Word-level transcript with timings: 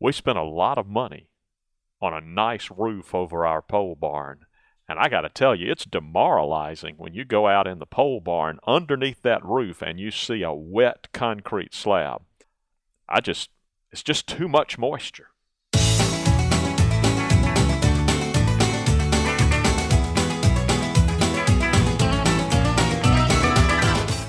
we 0.00 0.12
spent 0.12 0.38
a 0.38 0.44
lot 0.44 0.78
of 0.78 0.86
money 0.86 1.28
on 2.00 2.14
a 2.14 2.20
nice 2.20 2.70
roof 2.70 3.16
over 3.16 3.44
our 3.44 3.60
pole 3.60 3.96
barn. 3.96 4.46
And 4.88 4.96
I 4.96 5.08
got 5.08 5.22
to 5.22 5.28
tell 5.28 5.56
you, 5.56 5.70
it's 5.70 5.84
demoralizing 5.84 6.94
when 6.98 7.14
you 7.14 7.24
go 7.24 7.48
out 7.48 7.66
in 7.66 7.80
the 7.80 7.86
pole 7.86 8.20
barn 8.20 8.60
underneath 8.64 9.22
that 9.22 9.44
roof 9.44 9.82
and 9.82 9.98
you 9.98 10.12
see 10.12 10.42
a 10.42 10.52
wet 10.52 11.08
concrete 11.12 11.74
slab. 11.74 12.22
I 13.08 13.20
just, 13.20 13.50
it's 13.90 14.04
just 14.04 14.28
too 14.28 14.48
much 14.48 14.78
moisture. 14.78 15.30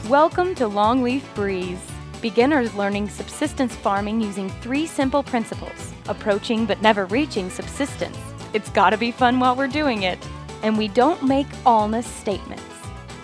Welcome 0.10 0.56
to 0.56 0.68
Longleaf 0.68 1.22
Breeze. 1.36 1.99
Beginners 2.22 2.76
learning 2.76 3.08
subsistence 3.08 3.74
farming 3.74 4.20
using 4.20 4.50
three 4.50 4.86
simple 4.86 5.24
principles 5.24 5.94
approaching 6.10 6.66
but 6.66 6.82
never 6.82 7.06
reaching 7.06 7.50
subsistence. 7.50 8.18
It's 8.54 8.70
gotta 8.72 8.98
be 8.98 9.10
fun 9.10 9.40
while 9.40 9.56
we're 9.56 9.70
doing 9.70 10.04
it. 10.04 10.20
And 10.62 10.78
we 10.78 10.90
don't 10.90 11.24
make 11.24 11.48
allness 11.66 12.04
statements. 12.04 12.62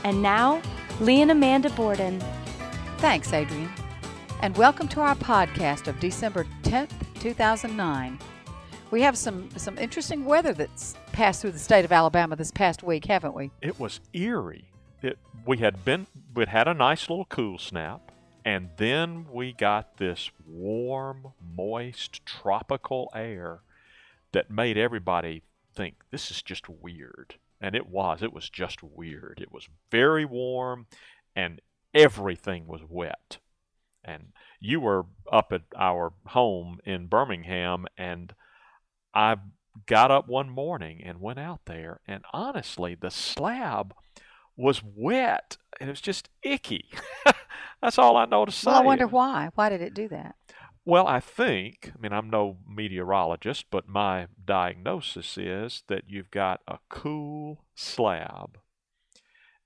And 0.05 0.21
now, 0.21 0.61
Lee 1.01 1.21
and 1.21 1.29
Amanda 1.29 1.71
Borden. 1.71 2.23
Thanks, 2.99 3.33
Adrian. 3.33 3.69
And 4.41 4.55
welcome 4.55 4.87
to 4.87 5.01
our 5.01 5.15
podcast 5.15 5.89
of 5.89 5.99
December 5.99 6.47
10th, 6.63 6.91
2009. 7.19 8.17
We 8.91 9.01
have 9.01 9.17
some, 9.17 9.49
some 9.57 9.77
interesting 9.77 10.23
weather 10.23 10.53
that's 10.53 10.95
passed 11.11 11.41
through 11.41 11.51
the 11.51 11.59
state 11.59 11.83
of 11.83 11.91
Alabama 11.91 12.37
this 12.37 12.51
past 12.51 12.81
week, 12.81 13.03
haven't 13.03 13.35
we? 13.35 13.51
It 13.61 13.77
was 13.77 13.99
eerie. 14.13 14.69
It, 15.01 15.17
we 15.45 15.57
had 15.57 15.83
been, 15.83 16.07
we'd 16.33 16.47
had 16.47 16.69
a 16.69 16.73
nice 16.73 17.09
little 17.09 17.25
cool 17.25 17.57
snap, 17.57 18.04
and 18.45 18.69
then 18.77 19.25
we 19.31 19.53
got 19.53 19.97
this 19.97 20.29
warm, 20.45 21.33
moist, 21.41 22.23
tropical 22.27 23.11
air 23.15 23.61
that 24.33 24.51
made 24.51 24.77
everybody 24.77 25.41
think 25.73 25.95
this 26.11 26.29
is 26.29 26.43
just 26.43 26.69
weird. 26.69 27.35
And 27.59 27.75
it 27.75 27.89
was. 27.89 28.21
It 28.21 28.31
was 28.31 28.47
just 28.47 28.83
weird. 28.83 29.39
It 29.41 29.51
was 29.51 29.67
very 29.89 30.25
warm, 30.25 30.85
and 31.35 31.59
everything 31.93 32.67
was 32.67 32.81
wet. 32.87 33.39
And 34.03 34.33
you 34.59 34.79
were 34.79 35.05
up 35.31 35.51
at 35.51 35.63
our 35.75 36.13
home 36.27 36.79
in 36.85 37.07
Birmingham, 37.07 37.87
and 37.97 38.35
I 39.15 39.37
got 39.87 40.11
up 40.11 40.27
one 40.27 40.49
morning 40.51 41.01
and 41.03 41.19
went 41.19 41.39
out 41.39 41.61
there, 41.65 42.01
and 42.07 42.23
honestly, 42.31 42.93
the 42.93 43.09
slab 43.09 43.95
was 44.57 44.81
wet 44.83 45.57
and 45.79 45.89
it 45.89 45.93
was 45.93 46.01
just 46.01 46.29
icky. 46.43 46.89
That's 47.85 47.99
all 47.99 48.17
I 48.17 48.25
know 48.25 48.45
to 48.45 48.51
say. 48.51 48.71
Well, 48.71 48.81
I 48.81 48.83
wonder 48.83 49.05
why. 49.05 49.49
Why 49.53 49.69
did 49.69 49.79
it 49.79 49.93
do 49.93 50.07
that? 50.07 50.35
Well, 50.85 51.05
I 51.07 51.19
think, 51.19 51.91
I 51.93 52.01
mean, 52.01 52.11
I'm 52.11 52.31
no 52.31 52.57
meteorologist, 52.67 53.65
but 53.69 53.87
my 53.87 54.25
diagnosis 54.43 55.37
is 55.37 55.83
that 55.87 56.05
you've 56.07 56.31
got 56.31 56.61
a 56.67 56.79
cool 56.89 57.63
slab. 57.75 58.57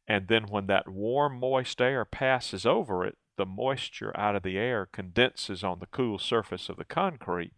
And 0.05 0.27
then 0.27 0.47
when 0.49 0.67
that 0.67 0.89
warm, 0.89 1.39
moist 1.39 1.79
air 1.79 2.03
passes 2.03 2.65
over 2.65 3.05
it, 3.05 3.15
the 3.37 3.45
moisture 3.45 4.11
out 4.19 4.35
of 4.35 4.43
the 4.43 4.57
air 4.57 4.85
condenses 4.91 5.63
on 5.63 5.79
the 5.79 5.85
cool 5.85 6.19
surface 6.19 6.67
of 6.67 6.75
the 6.75 6.83
concrete, 6.83 7.53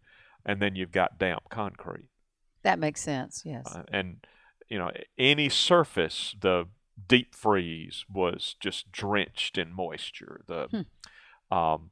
and 0.46 0.62
then 0.62 0.76
you've 0.76 0.92
got 0.92 1.18
damp 1.18 1.48
concrete. 1.50 2.08
That 2.62 2.78
makes 2.78 3.00
sense, 3.00 3.42
yes. 3.44 3.64
Uh, 3.66 3.82
and, 3.92 4.24
you 4.68 4.78
know, 4.78 4.92
any 5.18 5.48
surface, 5.48 6.36
the 6.40 6.68
deep 7.08 7.34
freeze 7.34 8.04
was 8.12 8.56
just 8.60 8.92
drenched 8.92 9.58
in 9.58 9.72
moisture. 9.72 10.42
The 10.46 10.68
hmm. 10.70 11.56
um, 11.56 11.90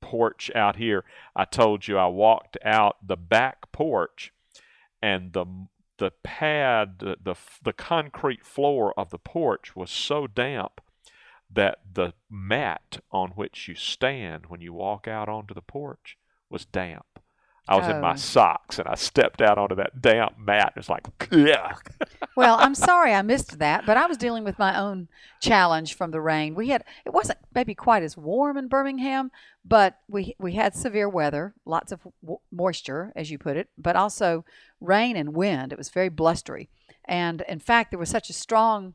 porch 0.00 0.50
out 0.54 0.76
here, 0.76 1.04
I 1.36 1.44
told 1.44 1.86
you 1.86 1.98
I 1.98 2.06
walked 2.06 2.56
out 2.64 3.06
the 3.06 3.16
back 3.16 3.70
porch, 3.72 4.32
and 5.02 5.32
the 5.32 5.46
the 5.98 6.12
pad, 6.22 6.98
the, 6.98 7.16
the 7.22 7.34
the 7.62 7.72
concrete 7.72 8.44
floor 8.44 8.98
of 8.98 9.10
the 9.10 9.18
porch 9.18 9.76
was 9.76 9.90
so 9.90 10.26
damp 10.26 10.80
that 11.52 11.80
the 11.92 12.14
mat 12.30 13.00
on 13.10 13.30
which 13.30 13.68
you 13.68 13.74
stand 13.74 14.46
when 14.46 14.60
you 14.60 14.72
walk 14.72 15.08
out 15.08 15.28
onto 15.28 15.52
the 15.52 15.62
porch 15.62 16.16
was 16.48 16.64
damp. 16.64 17.09
I 17.70 17.76
was 17.76 17.86
oh. 17.86 17.92
in 17.92 18.00
my 18.00 18.14
oh. 18.14 18.16
socks 18.16 18.80
and 18.80 18.88
I 18.88 18.96
stepped 18.96 19.40
out 19.40 19.56
onto 19.56 19.76
that 19.76 20.02
damp 20.02 20.36
mat. 20.36 20.72
And 20.74 20.82
it's 20.82 20.88
like, 20.88 21.06
yeah. 21.30 21.76
well, 22.36 22.56
I'm 22.58 22.74
sorry 22.74 23.14
I 23.14 23.22
missed 23.22 23.60
that, 23.60 23.86
but 23.86 23.96
I 23.96 24.06
was 24.06 24.16
dealing 24.16 24.42
with 24.42 24.58
my 24.58 24.76
own 24.76 25.06
challenge 25.40 25.94
from 25.94 26.10
the 26.10 26.20
rain. 26.20 26.56
We 26.56 26.70
had 26.70 26.84
it 27.06 27.12
wasn't 27.12 27.38
maybe 27.54 27.76
quite 27.76 28.02
as 28.02 28.16
warm 28.16 28.56
in 28.56 28.66
Birmingham, 28.66 29.30
but 29.64 29.98
we 30.08 30.34
we 30.40 30.54
had 30.54 30.74
severe 30.74 31.08
weather, 31.08 31.54
lots 31.64 31.92
of 31.92 32.00
w- 32.20 32.40
moisture, 32.50 33.12
as 33.14 33.30
you 33.30 33.38
put 33.38 33.56
it, 33.56 33.68
but 33.78 33.94
also 33.94 34.44
rain 34.80 35.16
and 35.16 35.32
wind. 35.32 35.72
It 35.72 35.78
was 35.78 35.90
very 35.90 36.08
blustery, 36.08 36.68
and 37.04 37.42
in 37.48 37.60
fact, 37.60 37.92
there 37.92 38.00
was 38.00 38.10
such 38.10 38.30
a 38.30 38.34
strong 38.34 38.94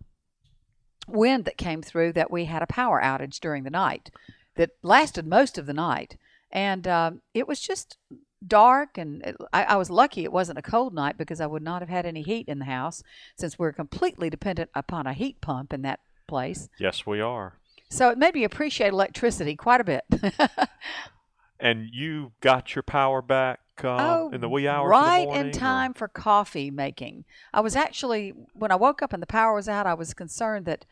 wind 1.07 1.45
that 1.45 1.57
came 1.57 1.81
through 1.81 2.11
that 2.11 2.31
we 2.31 2.45
had 2.45 2.61
a 2.61 2.67
power 2.67 3.01
outage 3.01 3.39
during 3.39 3.63
the 3.63 3.69
night 3.69 4.09
that 4.55 4.71
lasted 4.83 5.25
most 5.25 5.57
of 5.57 5.65
the 5.65 5.73
night 5.73 6.17
and 6.55 6.87
uh, 6.87 7.11
it 7.33 7.49
was 7.49 7.59
just 7.59 7.97
dark 8.47 8.97
and 8.97 9.21
it, 9.23 9.35
I, 9.53 9.63
I, 9.63 9.75
was 9.75 9.89
lucky 9.89 10.23
it 10.23 10.31
wasn't 10.31 10.59
a 10.59 10.61
cold 10.61 10.93
night 10.93 11.17
because 11.17 11.41
I 11.41 11.45
would 11.45 11.63
not 11.63 11.81
have 11.81 11.89
had 11.89 12.05
any 12.05 12.21
heat 12.21 12.47
in 12.47 12.59
the 12.59 12.65
house 12.65 13.03
since 13.35 13.57
we're 13.57 13.71
completely 13.71 14.29
dependent 14.29 14.69
upon 14.75 15.07
a 15.07 15.13
heat 15.13 15.41
pump 15.41 15.73
in 15.73 15.81
that 15.83 15.99
place. 16.27 16.69
Yes, 16.79 17.05
we 17.05 17.21
are. 17.21 17.53
So 17.89 18.09
it 18.09 18.17
made 18.17 18.33
me 18.33 18.43
appreciate 18.43 18.89
electricity 18.89 19.55
quite 19.55 19.81
a 19.81 19.83
bit. 19.83 20.03
and 21.59 21.89
you 21.91 22.33
got 22.41 22.75
your 22.75 22.83
power 22.83 23.21
back 23.21 23.59
uh, 23.83 23.97
oh, 23.99 24.29
in 24.33 24.41
the 24.41 24.49
wee 24.49 24.67
hours 24.67 24.89
right 24.89 25.27
in, 25.27 25.47
in 25.47 25.51
time 25.51 25.91
or? 25.91 25.95
for 25.95 26.07
coffee 26.07 26.71
making. 26.71 27.25
I 27.53 27.61
was 27.61 27.75
actually 27.75 28.33
when 28.53 28.71
I 28.71 28.75
woke 28.75 29.01
up 29.01 29.13
and 29.13 29.21
the 29.21 29.27
power 29.27 29.53
was 29.53 29.67
out, 29.67 29.85
I 29.85 29.93
was 29.93 30.13
concerned 30.13 30.65
that 30.65 30.85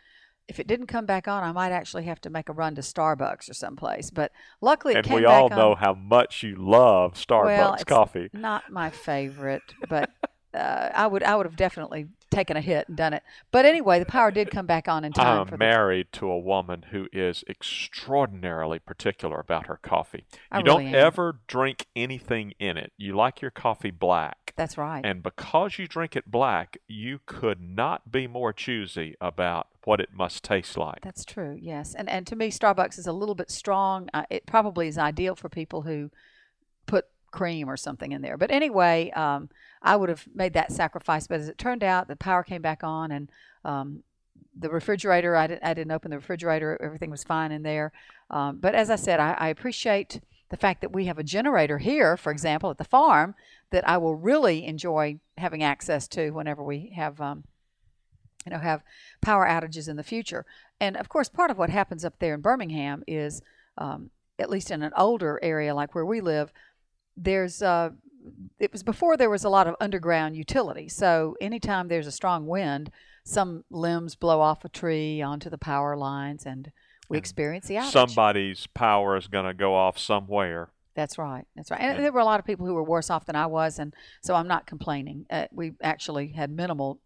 if 0.47 0.59
it 0.59 0.67
didn't 0.67 0.87
come 0.87 1.05
back 1.05 1.27
on, 1.27 1.43
I 1.43 1.51
might 1.51 1.71
actually 1.71 2.03
have 2.03 2.19
to 2.21 2.29
make 2.29 2.49
a 2.49 2.53
run 2.53 2.75
to 2.75 2.81
Starbucks 2.81 3.49
or 3.49 3.53
someplace. 3.53 4.09
But 4.09 4.31
luckily, 4.61 4.93
it 4.93 4.97
and 4.97 5.05
came 5.07 5.15
we 5.17 5.25
all 5.25 5.49
know 5.49 5.71
on. 5.71 5.77
how 5.77 5.93
much 5.93 6.43
you 6.43 6.55
love 6.55 7.13
Starbucks 7.13 7.45
well, 7.45 7.73
it's 7.75 7.83
coffee. 7.83 8.29
Not 8.33 8.69
my 8.69 8.89
favorite, 8.89 9.63
but 9.89 10.09
uh, 10.53 10.89
I 10.93 11.07
would 11.07 11.23
I 11.23 11.35
would 11.35 11.45
have 11.45 11.55
definitely 11.55 12.07
taken 12.33 12.57
a 12.57 12.61
hit 12.61 12.87
and 12.87 12.97
done 12.97 13.13
it. 13.13 13.23
But 13.51 13.65
anyway, 13.65 13.99
the 13.99 14.05
power 14.05 14.31
did 14.31 14.51
come 14.51 14.65
back 14.65 14.87
on 14.87 15.05
in 15.05 15.13
time. 15.13 15.47
I'm 15.51 15.59
married 15.59 16.07
to 16.13 16.29
a 16.29 16.39
woman 16.39 16.85
who 16.91 17.07
is 17.13 17.43
extraordinarily 17.47 18.79
particular 18.79 19.39
about 19.39 19.67
her 19.67 19.77
coffee. 19.77 20.25
I 20.51 20.59
you 20.59 20.65
really 20.65 20.85
don't 20.85 20.95
am. 20.95 21.05
ever 21.07 21.39
drink 21.47 21.87
anything 21.95 22.53
in 22.59 22.77
it. 22.77 22.91
You 22.97 23.15
like 23.15 23.41
your 23.41 23.51
coffee 23.51 23.91
black. 23.91 24.53
That's 24.55 24.77
right. 24.77 25.05
And 25.05 25.23
because 25.23 25.79
you 25.79 25.87
drink 25.87 26.15
it 26.15 26.29
black, 26.29 26.77
you 26.87 27.19
could 27.25 27.61
not 27.61 28.11
be 28.11 28.27
more 28.27 28.53
choosy 28.53 29.15
about 29.19 29.67
what 29.85 29.99
it 29.99 30.09
must 30.13 30.43
taste 30.43 30.77
like. 30.77 31.01
That's 31.01 31.25
true. 31.25 31.57
Yes. 31.59 31.93
And 31.93 32.09
and 32.09 32.25
to 32.27 32.35
me 32.35 32.49
Starbucks 32.49 32.97
is 32.97 33.07
a 33.07 33.13
little 33.13 33.35
bit 33.35 33.51
strong. 33.51 34.09
Uh, 34.13 34.23
it 34.29 34.45
probably 34.45 34.87
is 34.87 34.97
ideal 34.97 35.35
for 35.35 35.49
people 35.49 35.81
who 35.81 36.11
put 36.85 37.05
cream 37.33 37.69
or 37.69 37.75
something 37.75 38.13
in 38.13 38.21
there. 38.21 38.37
But 38.37 38.51
anyway, 38.51 39.11
um, 39.11 39.49
I 39.81 39.97
would 39.97 40.07
have 40.07 40.25
made 40.33 40.53
that 40.53 40.71
sacrifice. 40.71 41.27
But 41.27 41.41
as 41.41 41.49
it 41.49 41.57
turned 41.57 41.83
out, 41.83 42.07
the 42.07 42.15
power 42.15 42.43
came 42.43 42.61
back 42.61 42.83
on, 42.83 43.11
and 43.11 43.29
um, 43.65 44.03
the 44.57 44.69
refrigerator, 44.69 45.35
I 45.35 45.47
didn't, 45.47 45.63
I 45.65 45.73
didn't 45.73 45.91
open 45.91 46.11
the 46.11 46.17
refrigerator. 46.17 46.77
Everything 46.81 47.09
was 47.09 47.23
fine 47.23 47.51
in 47.51 47.63
there. 47.63 47.91
Um, 48.29 48.59
but 48.59 48.75
as 48.75 48.89
I 48.89 48.95
said, 48.95 49.19
I, 49.19 49.33
I 49.37 49.49
appreciate 49.49 50.21
the 50.49 50.57
fact 50.57 50.81
that 50.81 50.93
we 50.93 51.05
have 51.05 51.17
a 51.17 51.23
generator 51.23 51.79
here, 51.79 52.15
for 52.15 52.31
example, 52.31 52.69
at 52.69 52.77
the 52.77 52.83
farm, 52.83 53.35
that 53.71 53.87
I 53.89 53.97
will 53.97 54.15
really 54.15 54.65
enjoy 54.65 55.19
having 55.37 55.63
access 55.63 56.07
to 56.09 56.29
whenever 56.29 56.63
we 56.63 56.93
have. 56.95 57.19
Um, 57.19 57.43
you 58.45 58.51
know, 58.51 58.59
have 58.59 58.83
power 59.21 59.47
outages 59.47 59.87
in 59.87 59.95
the 59.95 60.03
future. 60.03 60.45
And 60.77 60.97
of 60.97 61.07
course, 61.07 61.29
part 61.29 61.49
of 61.49 61.57
what 61.57 61.69
happens 61.69 62.03
up 62.03 62.19
there 62.19 62.33
in 62.33 62.41
Birmingham 62.41 63.01
is, 63.07 63.41
um, 63.77 64.09
at 64.37 64.49
least 64.49 64.69
in 64.69 64.83
an 64.83 64.91
older 64.97 65.39
area 65.41 65.73
like 65.73 65.95
where 65.95 66.05
we 66.05 66.19
live, 66.19 66.51
there's 67.17 67.61
uh, 67.61 67.91
it 68.59 68.71
was 68.71 68.83
before 68.83 69.17
there 69.17 69.29
was 69.29 69.43
a 69.43 69.49
lot 69.49 69.67
of 69.67 69.75
underground 69.79 70.35
utility. 70.35 70.87
So 70.87 71.35
anytime 71.41 71.87
there's 71.87 72.07
a 72.07 72.11
strong 72.11 72.47
wind, 72.47 72.91
some 73.25 73.63
limbs 73.69 74.15
blow 74.15 74.41
off 74.41 74.65
a 74.65 74.69
tree 74.69 75.21
onto 75.21 75.49
the 75.49 75.57
power 75.57 75.95
lines, 75.95 76.45
and 76.45 76.71
we 77.09 77.17
experience 77.17 77.67
the 77.67 77.75
outage. 77.75 77.91
Somebody's 77.91 78.67
power 78.67 79.17
is 79.17 79.27
going 79.27 79.45
to 79.45 79.53
go 79.53 79.75
off 79.75 79.97
somewhere. 79.97 80.69
That's 80.95 81.17
right. 81.17 81.45
That's 81.55 81.71
right. 81.71 81.79
And, 81.81 81.95
and, 81.95 82.05
there 82.05 82.11
were 82.11 82.19
a 82.19 82.25
lot 82.25 82.39
of 82.39 82.45
people 82.45 82.65
who 82.65 82.73
were 82.73 82.83
worse 82.83 83.09
off 83.09 83.25
than 83.25 83.35
I 83.35 83.47
was, 83.47 83.79
and 83.79 83.93
so 84.21 84.35
I'm 84.35 84.47
not 84.47 84.67
complaining. 84.67 85.25
Uh, 85.29 85.47
we 85.51 85.73
actually 85.81 86.29
had 86.29 86.51
minimal 86.51 86.99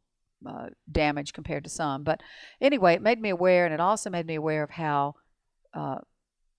uh, 0.45 0.67
damage 0.91 1.33
compared 1.33 1.63
to 1.63 1.69
some. 1.69 2.03
But 2.03 2.21
anyway, 2.59 2.95
it 2.95 3.01
made 3.01 3.21
me 3.21 3.29
aware, 3.29 3.65
and 3.65 3.73
it 3.73 3.79
also 3.79 4.09
made 4.09 4.25
me 4.25 4.35
aware 4.35 4.63
of 4.63 4.71
how 4.71 5.15
uh, 5.73 5.99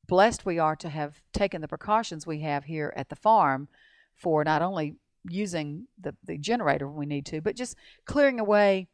blessed 0.09 0.45
we 0.45 0.59
are 0.59 0.75
to 0.75 0.89
have 0.89 1.21
taken 1.33 1.61
the 1.61 1.69
precautions 1.69 2.27
we 2.27 2.41
have 2.41 2.65
here 2.65 2.93
at 2.97 3.09
the 3.09 3.17
farm 3.17 3.69
for 4.17 4.43
not 4.43 4.63
only 4.63 4.97
using 5.29 5.87
the, 6.01 6.17
the 6.25 6.37
generator 6.37 6.89
when 6.89 6.97
we 6.97 7.07
need 7.07 7.27
to, 7.27 7.41
but 7.41 7.55
just 7.55 7.77
clearing 8.05 8.41
away 8.41 8.89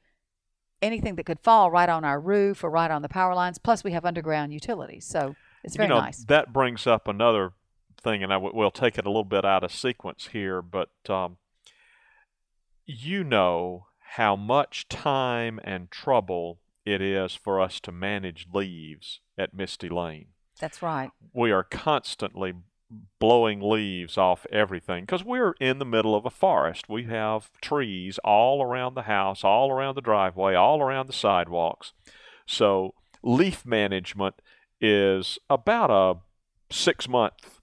anything 0.83 1.15
that 1.15 1.25
could 1.25 1.41
fall 1.41 1.71
right 1.71 1.89
on 1.89 2.05
our 2.05 2.21
roof 2.21 2.63
or 2.63 2.69
right 2.71 2.91
on 2.91 3.03
the 3.03 3.09
power 3.09 3.35
lines. 3.35 3.59
Plus, 3.59 3.83
we 3.83 3.93
have 3.93 4.05
underground 4.05 4.53
utilities, 4.53 5.07
so 5.07 5.35
it's 5.63 5.77
very 5.77 5.89
you 5.89 5.95
know, 5.95 6.01
nice. 6.01 6.25
That 6.25 6.53
brings 6.53 6.87
up 6.87 7.09
another 7.09 7.53
thing, 8.03 8.23
and 8.23 8.33
I 8.33 8.37
w- 8.37 8.55
we'll 8.55 8.71
take 8.71 8.99
it 8.99 9.07
a 9.07 9.09
little 9.09 9.25
bit 9.25 9.45
out 9.45 9.65
of 9.65 9.73
sequence 9.73 10.29
here, 10.33 10.61
but 10.61 10.91
um, 11.09 11.39
you 12.85 13.25
know 13.25 13.87
how 14.17 14.37
much 14.37 14.89
time 14.89 15.59
and 15.65 15.91
trouble 15.91 16.61
it 16.85 17.01
is 17.01 17.35
for 17.35 17.61
us 17.61 17.81
to 17.81 17.91
manage 17.91 18.47
leaves 18.53 19.21
at 19.39 19.55
Misty 19.55 19.89
Lane. 19.89 20.27
That's 20.65 20.81
right. 20.81 21.11
We 21.35 21.51
are 21.51 21.63
constantly 21.63 22.55
blowing 23.19 23.61
leaves 23.61 24.17
off 24.17 24.47
everything 24.51 25.03
because 25.03 25.23
we're 25.23 25.53
in 25.61 25.79
the 25.79 25.85
middle 25.85 26.15
of 26.15 26.25
a 26.25 26.31
forest. 26.31 26.89
We 26.89 27.03
have 27.05 27.51
trees 27.61 28.19
all 28.25 28.63
around 28.63 28.95
the 28.95 29.03
house, 29.03 29.45
all 29.45 29.71
around 29.71 29.95
the 29.95 30.01
driveway, 30.01 30.55
all 30.55 30.81
around 30.81 31.07
the 31.07 31.13
sidewalks. 31.13 31.93
So 32.47 32.95
leaf 33.23 33.67
management 33.67 34.37
is 34.81 35.39
about 35.51 35.91
a 35.91 36.21
six 36.75 37.11
month 37.11 37.61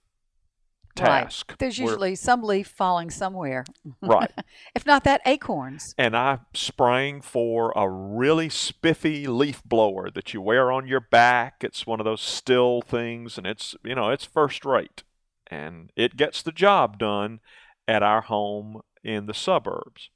task. 0.94 1.50
Right. 1.50 1.58
There's 1.58 1.78
usually 1.78 2.14
some 2.14 2.42
leaf 2.42 2.68
falling 2.68 3.10
somewhere. 3.10 3.64
right. 4.00 4.30
if 4.74 4.86
not 4.86 5.04
that, 5.04 5.20
acorns. 5.26 5.94
and 5.98 6.16
I 6.16 6.40
sprang 6.54 7.20
for 7.20 7.72
a 7.76 7.88
really 7.88 8.48
spiffy 8.48 9.26
leaf 9.26 9.62
blower 9.64 10.10
that 10.10 10.32
you 10.34 10.40
wear 10.40 10.70
on 10.70 10.86
your 10.86 11.00
back. 11.00 11.62
It's 11.62 11.86
one 11.86 12.00
of 12.00 12.04
those 12.04 12.20
Stihl 12.20 12.84
things, 12.84 13.38
and 13.38 13.46
it's 13.46 13.74
you 13.84 13.94
know 13.94 14.10
it's 14.10 14.24
first 14.24 14.64
rate, 14.64 15.02
and 15.48 15.90
it 15.96 16.16
gets 16.16 16.42
the 16.42 16.52
job 16.52 16.98
done 16.98 17.40
at 17.88 18.02
our 18.02 18.22
home 18.22 18.80
in 19.02 19.26
the 19.26 19.34
suburbs. 19.34 20.10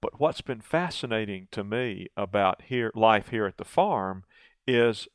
But 0.00 0.18
what's 0.18 0.40
been 0.40 0.60
fascinating 0.60 1.46
to 1.52 1.62
me 1.62 2.08
about 2.16 2.62
here 2.62 2.90
life 2.94 3.28
here 3.28 3.46
at 3.46 3.56
the 3.56 3.64
farm 3.64 4.24
is 4.66 5.06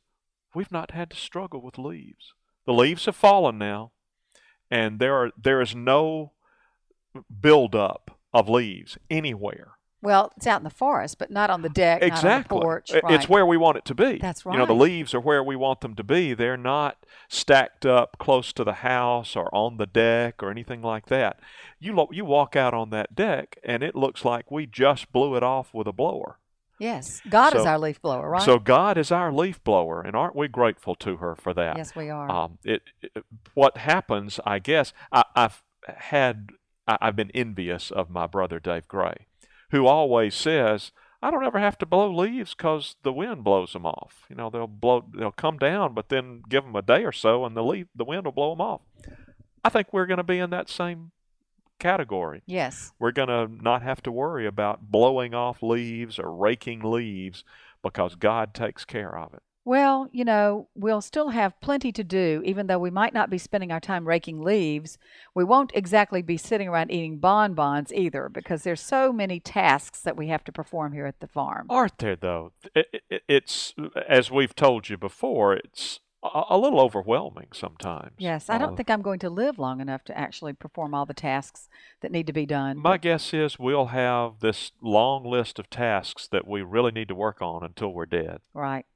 we've 0.54 0.72
not 0.72 0.92
had 0.92 1.10
to 1.10 1.16
struggle 1.16 1.60
with 1.60 1.78
leaves. 1.78 2.32
The 2.64 2.72
leaves 2.72 3.04
have 3.04 3.16
fallen 3.16 3.58
now, 3.58 3.92
and 4.70 4.98
there 4.98 5.14
are 5.14 5.30
there 5.42 5.60
is 5.60 5.74
no 5.74 6.32
buildup 7.40 8.18
of 8.32 8.48
leaves 8.48 8.98
anywhere. 9.10 9.72
Well, 10.00 10.32
it's 10.36 10.46
out 10.46 10.60
in 10.60 10.64
the 10.64 10.70
forest, 10.70 11.18
but 11.18 11.28
not 11.28 11.50
on 11.50 11.62
the 11.62 11.68
deck, 11.68 12.02
Exactly. 12.02 12.28
not 12.28 12.34
on 12.36 12.42
the 12.42 12.48
porch. 12.66 12.90
I- 12.94 13.14
It's 13.14 13.28
where 13.28 13.44
we 13.44 13.56
want 13.56 13.78
it 13.78 13.84
to 13.86 13.96
be. 13.96 14.18
That's 14.18 14.46
right. 14.46 14.52
You 14.52 14.58
know, 14.60 14.66
the 14.66 14.72
leaves 14.72 15.12
are 15.12 15.20
where 15.20 15.42
we 15.42 15.56
want 15.56 15.80
them 15.80 15.96
to 15.96 16.04
be. 16.04 16.34
They're 16.34 16.56
not 16.56 17.04
stacked 17.28 17.84
up 17.84 18.16
close 18.18 18.52
to 18.52 18.62
the 18.64 18.74
house 18.74 19.34
or 19.34 19.52
on 19.52 19.76
the 19.78 19.86
deck 19.86 20.40
or 20.40 20.52
anything 20.52 20.82
like 20.82 21.06
that. 21.06 21.40
You 21.80 21.96
lo- 21.96 22.08
you 22.12 22.24
walk 22.24 22.54
out 22.54 22.74
on 22.74 22.90
that 22.90 23.16
deck 23.16 23.58
and 23.64 23.82
it 23.82 23.96
looks 23.96 24.24
like 24.24 24.52
we 24.52 24.66
just 24.66 25.10
blew 25.10 25.34
it 25.34 25.42
off 25.42 25.74
with 25.74 25.88
a 25.88 25.92
blower. 25.92 26.38
Yes, 26.78 27.20
God 27.28 27.56
is 27.56 27.66
our 27.66 27.78
leaf 27.78 28.00
blower, 28.00 28.28
right? 28.28 28.42
So 28.42 28.58
God 28.58 28.96
is 28.96 29.10
our 29.10 29.32
leaf 29.32 29.62
blower, 29.64 30.00
and 30.00 30.14
aren't 30.14 30.36
we 30.36 30.48
grateful 30.48 30.94
to 30.96 31.16
her 31.16 31.34
for 31.34 31.52
that? 31.54 31.76
yes, 31.76 31.94
we 31.96 32.08
are. 32.10 32.30
Um, 32.30 32.58
it, 32.64 32.82
it 33.02 33.24
what 33.54 33.78
happens, 33.78 34.38
I 34.46 34.58
guess, 34.58 34.92
I, 35.12 35.24
I've 35.34 35.62
had 35.86 36.50
I, 36.86 36.98
I've 37.00 37.16
been 37.16 37.30
envious 37.32 37.90
of 37.90 38.10
my 38.10 38.26
brother 38.26 38.60
Dave 38.60 38.86
Gray, 38.86 39.26
who 39.70 39.86
always 39.86 40.34
says, 40.34 40.92
"I 41.20 41.30
don't 41.30 41.44
ever 41.44 41.58
have 41.58 41.78
to 41.78 41.86
blow 41.86 42.14
leaves 42.14 42.54
because 42.54 42.96
the 43.02 43.12
wind 43.12 43.42
blows 43.42 43.72
them 43.72 43.86
off. 43.86 44.24
You 44.28 44.36
know, 44.36 44.48
they'll 44.48 44.66
blow, 44.66 45.04
they'll 45.16 45.32
come 45.32 45.58
down, 45.58 45.94
but 45.94 46.08
then 46.08 46.42
give 46.48 46.64
them 46.64 46.76
a 46.76 46.82
day 46.82 47.04
or 47.04 47.12
so, 47.12 47.44
and 47.44 47.56
the 47.56 47.64
leaf, 47.64 47.88
the 47.94 48.04
wind 48.04 48.24
will 48.24 48.32
blow 48.32 48.50
them 48.50 48.60
off." 48.60 48.82
I 49.64 49.70
think 49.70 49.92
we're 49.92 50.06
going 50.06 50.18
to 50.18 50.24
be 50.24 50.38
in 50.38 50.50
that 50.50 50.70
same 50.70 51.10
category. 51.78 52.42
yes. 52.46 52.92
We're 52.98 53.12
going 53.12 53.28
to 53.28 53.48
not 53.62 53.82
have 53.82 54.02
to 54.02 54.12
worry 54.12 54.46
about 54.46 54.90
blowing 54.90 55.34
off 55.34 55.62
leaves 55.62 56.18
or 56.18 56.32
raking 56.32 56.80
leaves 56.80 57.44
because 57.82 58.14
God 58.14 58.54
takes 58.54 58.84
care 58.84 59.16
of 59.16 59.34
it. 59.34 59.42
Well, 59.64 60.08
you 60.12 60.24
know, 60.24 60.68
we'll 60.74 61.02
still 61.02 61.28
have 61.28 61.60
plenty 61.60 61.92
to 61.92 62.02
do, 62.02 62.42
even 62.46 62.68
though 62.68 62.78
we 62.78 62.88
might 62.88 63.12
not 63.12 63.28
be 63.28 63.36
spending 63.36 63.70
our 63.70 63.80
time 63.80 64.08
raking 64.08 64.40
leaves. 64.40 64.96
We 65.34 65.44
won't 65.44 65.72
exactly 65.74 66.22
be 66.22 66.38
sitting 66.38 66.68
around 66.68 66.90
eating 66.90 67.18
bonbons 67.18 67.92
either, 67.92 68.30
because 68.30 68.62
there's 68.62 68.80
so 68.80 69.12
many 69.12 69.40
tasks 69.40 70.00
that 70.00 70.16
we 70.16 70.28
have 70.28 70.42
to 70.44 70.52
perform 70.52 70.94
here 70.94 71.04
at 71.04 71.20
the 71.20 71.26
farm. 71.26 71.66
Aren't 71.68 71.98
there 71.98 72.16
though? 72.16 72.52
It, 72.74 73.02
it, 73.10 73.22
it's 73.28 73.74
as 74.08 74.30
we've 74.30 74.54
told 74.54 74.88
you 74.88 74.96
before. 74.96 75.52
It's 75.52 76.00
a, 76.34 76.44
a 76.50 76.58
little 76.58 76.80
overwhelming 76.80 77.48
sometimes. 77.52 78.12
Yes, 78.18 78.48
I 78.48 78.58
don't 78.58 78.72
Uh, 78.72 78.76
think 78.76 78.90
I'm 78.90 79.02
going 79.02 79.18
to 79.20 79.30
live 79.30 79.58
long 79.58 79.80
enough 79.80 80.04
to 80.04 80.16
actually 80.18 80.52
perform 80.52 80.94
all 80.94 81.06
the 81.06 81.14
tasks 81.14 81.68
that 82.00 82.12
need 82.12 82.26
to 82.26 82.32
be 82.32 82.46
done. 82.46 82.78
My 82.78 82.96
guess 82.98 83.32
is 83.34 83.58
we'll 83.58 83.86
have 83.86 84.40
this 84.40 84.72
long 84.80 85.24
list 85.24 85.58
of 85.58 85.68
tasks 85.70 86.28
that 86.28 86.46
we 86.46 86.62
really 86.62 86.92
need 86.92 87.08
to 87.08 87.14
work 87.14 87.40
on 87.42 87.62
until 87.64 87.92
we're 87.92 88.06
dead. 88.06 88.38
right. 88.54 88.86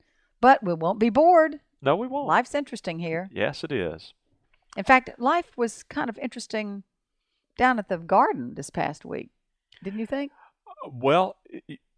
But 0.41 0.63
we 0.65 0.75
won't 0.75 0.99
be 0.99 1.09
bored. 1.11 1.61
No, 1.81 1.95
we 1.95 2.07
won't. 2.09 2.27
Life's 2.27 2.55
interesting 2.55 2.99
here. 2.99 3.31
Yes, 3.33 3.63
it 3.63 3.71
is. 3.71 4.13
In 4.77 4.83
fact, 4.85 5.11
life 5.19 5.53
was 5.57 5.83
kind 5.85 6.09
of 6.09 6.19
interesting 6.19 6.83
down 7.57 7.79
at 7.79 7.89
the 7.89 7.99
garden 7.99 8.55
this 8.55 8.71
past 8.71 9.05
week. 9.05 9.31
Didn't 9.85 10.01
you 10.01 10.07
think? 10.07 10.33
Well, 10.91 11.37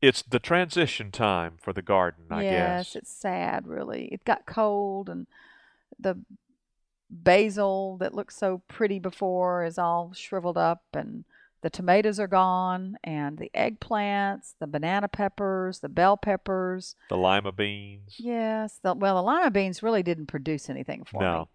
it's 0.01 0.23
the 0.23 0.39
transition 0.39 1.11
time 1.11 1.55
for 1.61 1.73
the 1.73 1.83
garden, 1.83 2.25
I 2.31 2.43
guess. 2.43 2.53
yes, 2.53 2.87
guess. 2.87 2.97
it's 2.97 3.13
sad, 3.13 3.67
really. 3.67 4.09
It 4.13 4.25
got 4.25 4.47
cold, 4.47 5.09
and 5.09 5.27
the 5.99 6.19
basil 7.11 7.97
that 7.99 8.15
looked 8.15 8.33
so 8.33 8.63
pretty 8.69 8.99
before 8.99 9.65
is 9.65 9.79
all 9.79 10.13
shriveled 10.15 10.59
up, 10.59 10.83
and 10.93 11.25
the 11.63 11.71
tomatoes 11.71 12.21
are 12.21 12.27
gone, 12.27 12.99
and 13.03 13.39
the 13.39 13.51
eggplants, 13.55 14.55
the 14.59 14.67
banana 14.67 15.09
peppers, 15.09 15.81
the 15.81 15.89
bell 15.89 16.17
peppers. 16.19 16.95
The 17.09 17.17
lima 17.17 17.53
beans. 17.53 18.17
Yes, 18.19 18.81
the, 18.83 18.95
well, 18.95 19.17
the 19.17 19.23
lima 19.23 19.51
beans 19.51 19.83
really 19.83 20.03
didn't 20.03 20.27
produce 20.27 20.69
anything 20.69 21.05
for 21.05 21.21
me. 21.21 21.25
No. 21.25 21.49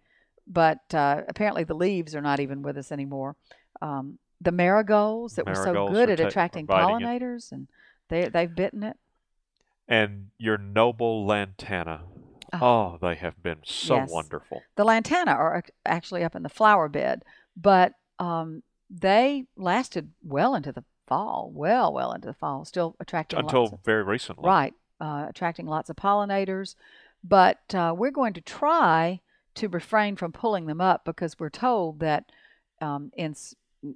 But 0.48 0.92
uh, 0.92 1.22
apparently 1.28 1.62
the 1.62 1.74
leaves 1.74 2.16
are 2.16 2.20
not 2.20 2.40
even 2.40 2.62
with 2.62 2.76
us 2.76 2.90
anymore. 2.90 3.36
Um, 3.80 4.18
the 4.40 4.52
marigolds 4.52 5.34
that 5.34 5.46
were 5.46 5.54
so 5.54 5.88
good 5.88 6.10
at 6.10 6.18
ta- 6.18 6.26
attracting 6.26 6.66
biting 6.66 7.00
it. 7.06 7.20
pollinators, 7.20 7.52
and 7.52 7.68
they 8.08 8.28
they've 8.28 8.54
bitten 8.54 8.82
it. 8.82 8.96
And 9.88 10.28
your 10.38 10.56
noble 10.58 11.26
lantana. 11.26 12.02
Oh, 12.52 12.98
they 13.00 13.14
have 13.16 13.42
been 13.42 13.58
so 13.64 13.96
Yes. 13.96 14.10
wonderful. 14.10 14.62
The 14.76 14.84
lantana 14.84 15.32
are 15.32 15.62
actually 15.86 16.24
up 16.24 16.34
in 16.34 16.42
the 16.42 16.48
flower 16.48 16.88
bed, 16.88 17.24
but 17.56 17.94
um, 18.18 18.62
they 18.88 19.46
lasted 19.56 20.12
well 20.22 20.54
into 20.54 20.72
the 20.72 20.84
fall, 21.06 21.50
well, 21.54 21.92
well 21.92 22.12
into 22.12 22.26
the 22.26 22.34
fall, 22.34 22.64
still 22.64 22.96
attracting 23.00 23.38
Until 23.38 23.62
lots 23.62 23.72
of, 23.74 23.84
very 23.84 24.02
recently. 24.02 24.46
right, 24.46 24.74
uh, 25.00 25.26
attracting 25.28 25.66
lots 25.66 25.90
of 25.90 25.96
pollinators. 25.96 26.74
But 27.22 27.72
uh, 27.74 27.94
we're 27.96 28.10
going 28.10 28.32
to 28.34 28.40
try 28.40 29.20
to 29.56 29.68
refrain 29.68 30.16
from 30.16 30.32
pulling 30.32 30.66
them 30.66 30.80
up 30.80 31.04
because 31.04 31.38
we're 31.38 31.50
told 31.50 32.00
that 32.00 32.30
um, 32.80 33.12
in 33.14 33.34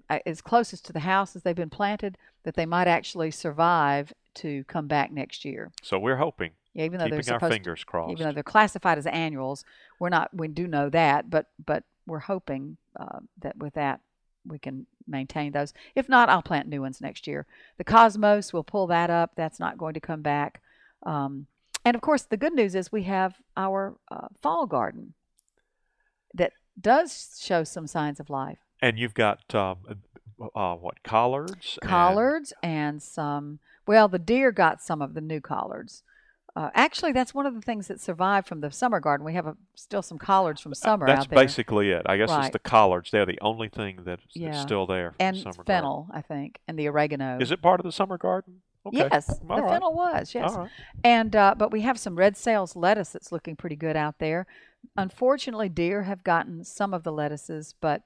as 0.08 0.40
closest 0.40 0.84
to 0.86 0.92
the 0.92 1.00
house 1.00 1.36
as 1.36 1.42
they've 1.42 1.54
been 1.54 1.70
planted, 1.70 2.16
that 2.44 2.54
they 2.54 2.66
might 2.66 2.88
actually 2.88 3.30
survive 3.30 4.12
to 4.34 4.64
come 4.64 4.86
back 4.86 5.12
next 5.12 5.44
year. 5.44 5.72
So 5.82 5.98
we're 5.98 6.16
hoping, 6.16 6.52
Yeah, 6.72 6.84
even 6.84 6.98
though 6.98 7.08
they're 7.08 7.20
keeping 7.20 7.34
our 7.34 7.38
supposed 7.40 7.52
to 7.52 7.56
fingers 7.56 7.84
crossed. 7.84 8.12
even 8.12 8.26
though 8.26 8.32
they're 8.32 8.42
classified 8.42 8.98
as 8.98 9.06
annuals, 9.06 9.64
we're 9.98 10.08
not. 10.08 10.34
We 10.34 10.48
do 10.48 10.66
know 10.66 10.88
that, 10.90 11.30
but 11.30 11.46
but 11.64 11.84
we're 12.06 12.20
hoping 12.20 12.76
uh, 12.98 13.20
that 13.40 13.56
with 13.56 13.74
that 13.74 14.00
we 14.46 14.58
can 14.58 14.86
maintain 15.06 15.52
those. 15.52 15.72
If 15.94 16.08
not, 16.08 16.28
I'll 16.28 16.42
plant 16.42 16.68
new 16.68 16.82
ones 16.82 17.00
next 17.00 17.26
year. 17.26 17.46
The 17.78 17.84
cosmos 17.84 18.52
will 18.52 18.64
pull 18.64 18.86
that 18.88 19.10
up. 19.10 19.32
That's 19.36 19.60
not 19.60 19.78
going 19.78 19.94
to 19.94 20.00
come 20.00 20.22
back. 20.22 20.60
Um, 21.02 21.46
and 21.84 21.94
of 21.94 22.00
course, 22.00 22.22
the 22.22 22.36
good 22.36 22.54
news 22.54 22.74
is 22.74 22.90
we 22.90 23.02
have 23.04 23.36
our 23.56 23.96
uh, 24.10 24.28
fall 24.42 24.66
garden 24.66 25.14
that 26.32 26.52
does 26.80 27.38
show 27.42 27.64
some 27.64 27.86
signs 27.86 28.18
of 28.18 28.30
life. 28.30 28.58
And 28.82 28.98
you've 28.98 29.14
got 29.14 29.54
um, 29.54 29.78
uh, 30.54 30.74
what 30.74 31.02
collards? 31.02 31.78
collards 31.82 32.52
and 32.62 33.02
some 33.02 33.58
well 33.86 34.08
the 34.08 34.18
deer 34.18 34.50
got 34.52 34.82
some 34.82 35.00
of 35.00 35.14
the 35.14 35.20
new 35.20 35.40
collards 35.40 36.02
uh, 36.56 36.70
actually 36.74 37.12
that's 37.12 37.32
one 37.32 37.46
of 37.46 37.54
the 37.54 37.60
things 37.60 37.86
that 37.88 38.00
survived 38.00 38.46
from 38.48 38.60
the 38.60 38.70
summer 38.70 38.98
garden 39.00 39.24
we 39.24 39.32
have 39.34 39.46
a, 39.46 39.56
still 39.74 40.02
some 40.02 40.18
collards 40.18 40.60
from 40.60 40.74
summer 40.74 41.06
That's 41.06 41.20
out 41.26 41.30
there 41.30 41.38
basically 41.38 41.90
it. 41.90 42.02
I 42.06 42.16
guess 42.16 42.30
Right. 42.30 42.46
it's 42.46 42.52
the 42.52 42.58
collards. 42.58 43.10
They're 43.10 43.26
the 43.26 43.38
only 43.40 43.68
thing 43.68 44.00
that's, 44.04 44.22
that's 44.24 44.36
Yeah. 44.36 44.60
still 44.60 44.86
there 44.86 45.10
from 45.12 45.16
and 45.20 45.36
the 45.36 45.40
summer 45.42 45.64
fennel 45.64 46.08
i 46.12 46.20
think 46.20 46.58
and 46.68 46.78
the 46.78 46.88
oregano. 46.88 47.38
Is 47.40 47.50
it 47.52 47.62
part 47.62 47.80
of 47.80 47.84
the 47.84 47.92
summer 47.92 48.18
garden? 48.18 48.60
Okay. 48.86 48.98
yes 48.98 49.30
All 49.48 49.56
the 49.56 49.62
right. 49.62 49.72
fennel 49.72 49.94
was 49.94 50.34
yes 50.34 50.52
right. 50.54 50.68
and 51.04 51.34
uh, 51.34 51.54
but 51.56 51.70
we 51.72 51.80
have 51.82 51.98
some 51.98 52.16
red 52.16 52.36
Sails 52.36 52.76
lettuce 52.76 53.10
that's 53.10 53.30
looking 53.32 53.56
pretty 53.56 53.76
good 53.76 53.96
out 53.96 54.18
there 54.18 54.46
unfortunately 54.96 55.68
deer 55.68 56.02
have 56.02 56.22
gotten 56.24 56.64
some 56.64 56.92
of 56.92 57.02
the 57.04 57.12
lettuces 57.12 57.74
but 57.80 58.02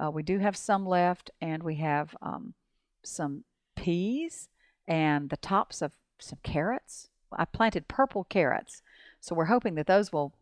uh, 0.00 0.10
we 0.10 0.22
do 0.22 0.38
have 0.38 0.56
some 0.56 0.86
left 0.86 1.30
and 1.40 1.62
we 1.62 1.76
have 1.76 2.16
um, 2.22 2.54
some 3.04 3.44
peas 3.76 4.48
and 4.88 5.30
the 5.30 5.36
tops 5.36 5.82
of 5.82 5.92
some 6.18 6.38
carrots 6.42 7.08
i 7.32 7.44
planted 7.44 7.88
purple 7.88 8.24
carrots 8.24 8.82
so 9.20 9.34
we're 9.34 9.44
hoping 9.46 9.74
that 9.74 9.86
those 9.86 10.12
will 10.12 10.34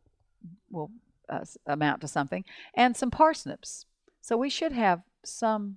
will 0.71 0.91
uh, 1.29 1.45
amount 1.67 2.01
to 2.01 2.09
something 2.09 2.45
and 2.75 2.97
some 2.97 3.11
parsnips 3.11 3.85
so 4.21 4.37
we 4.37 4.49
should 4.51 4.73
have 4.73 5.03
some 5.25 5.77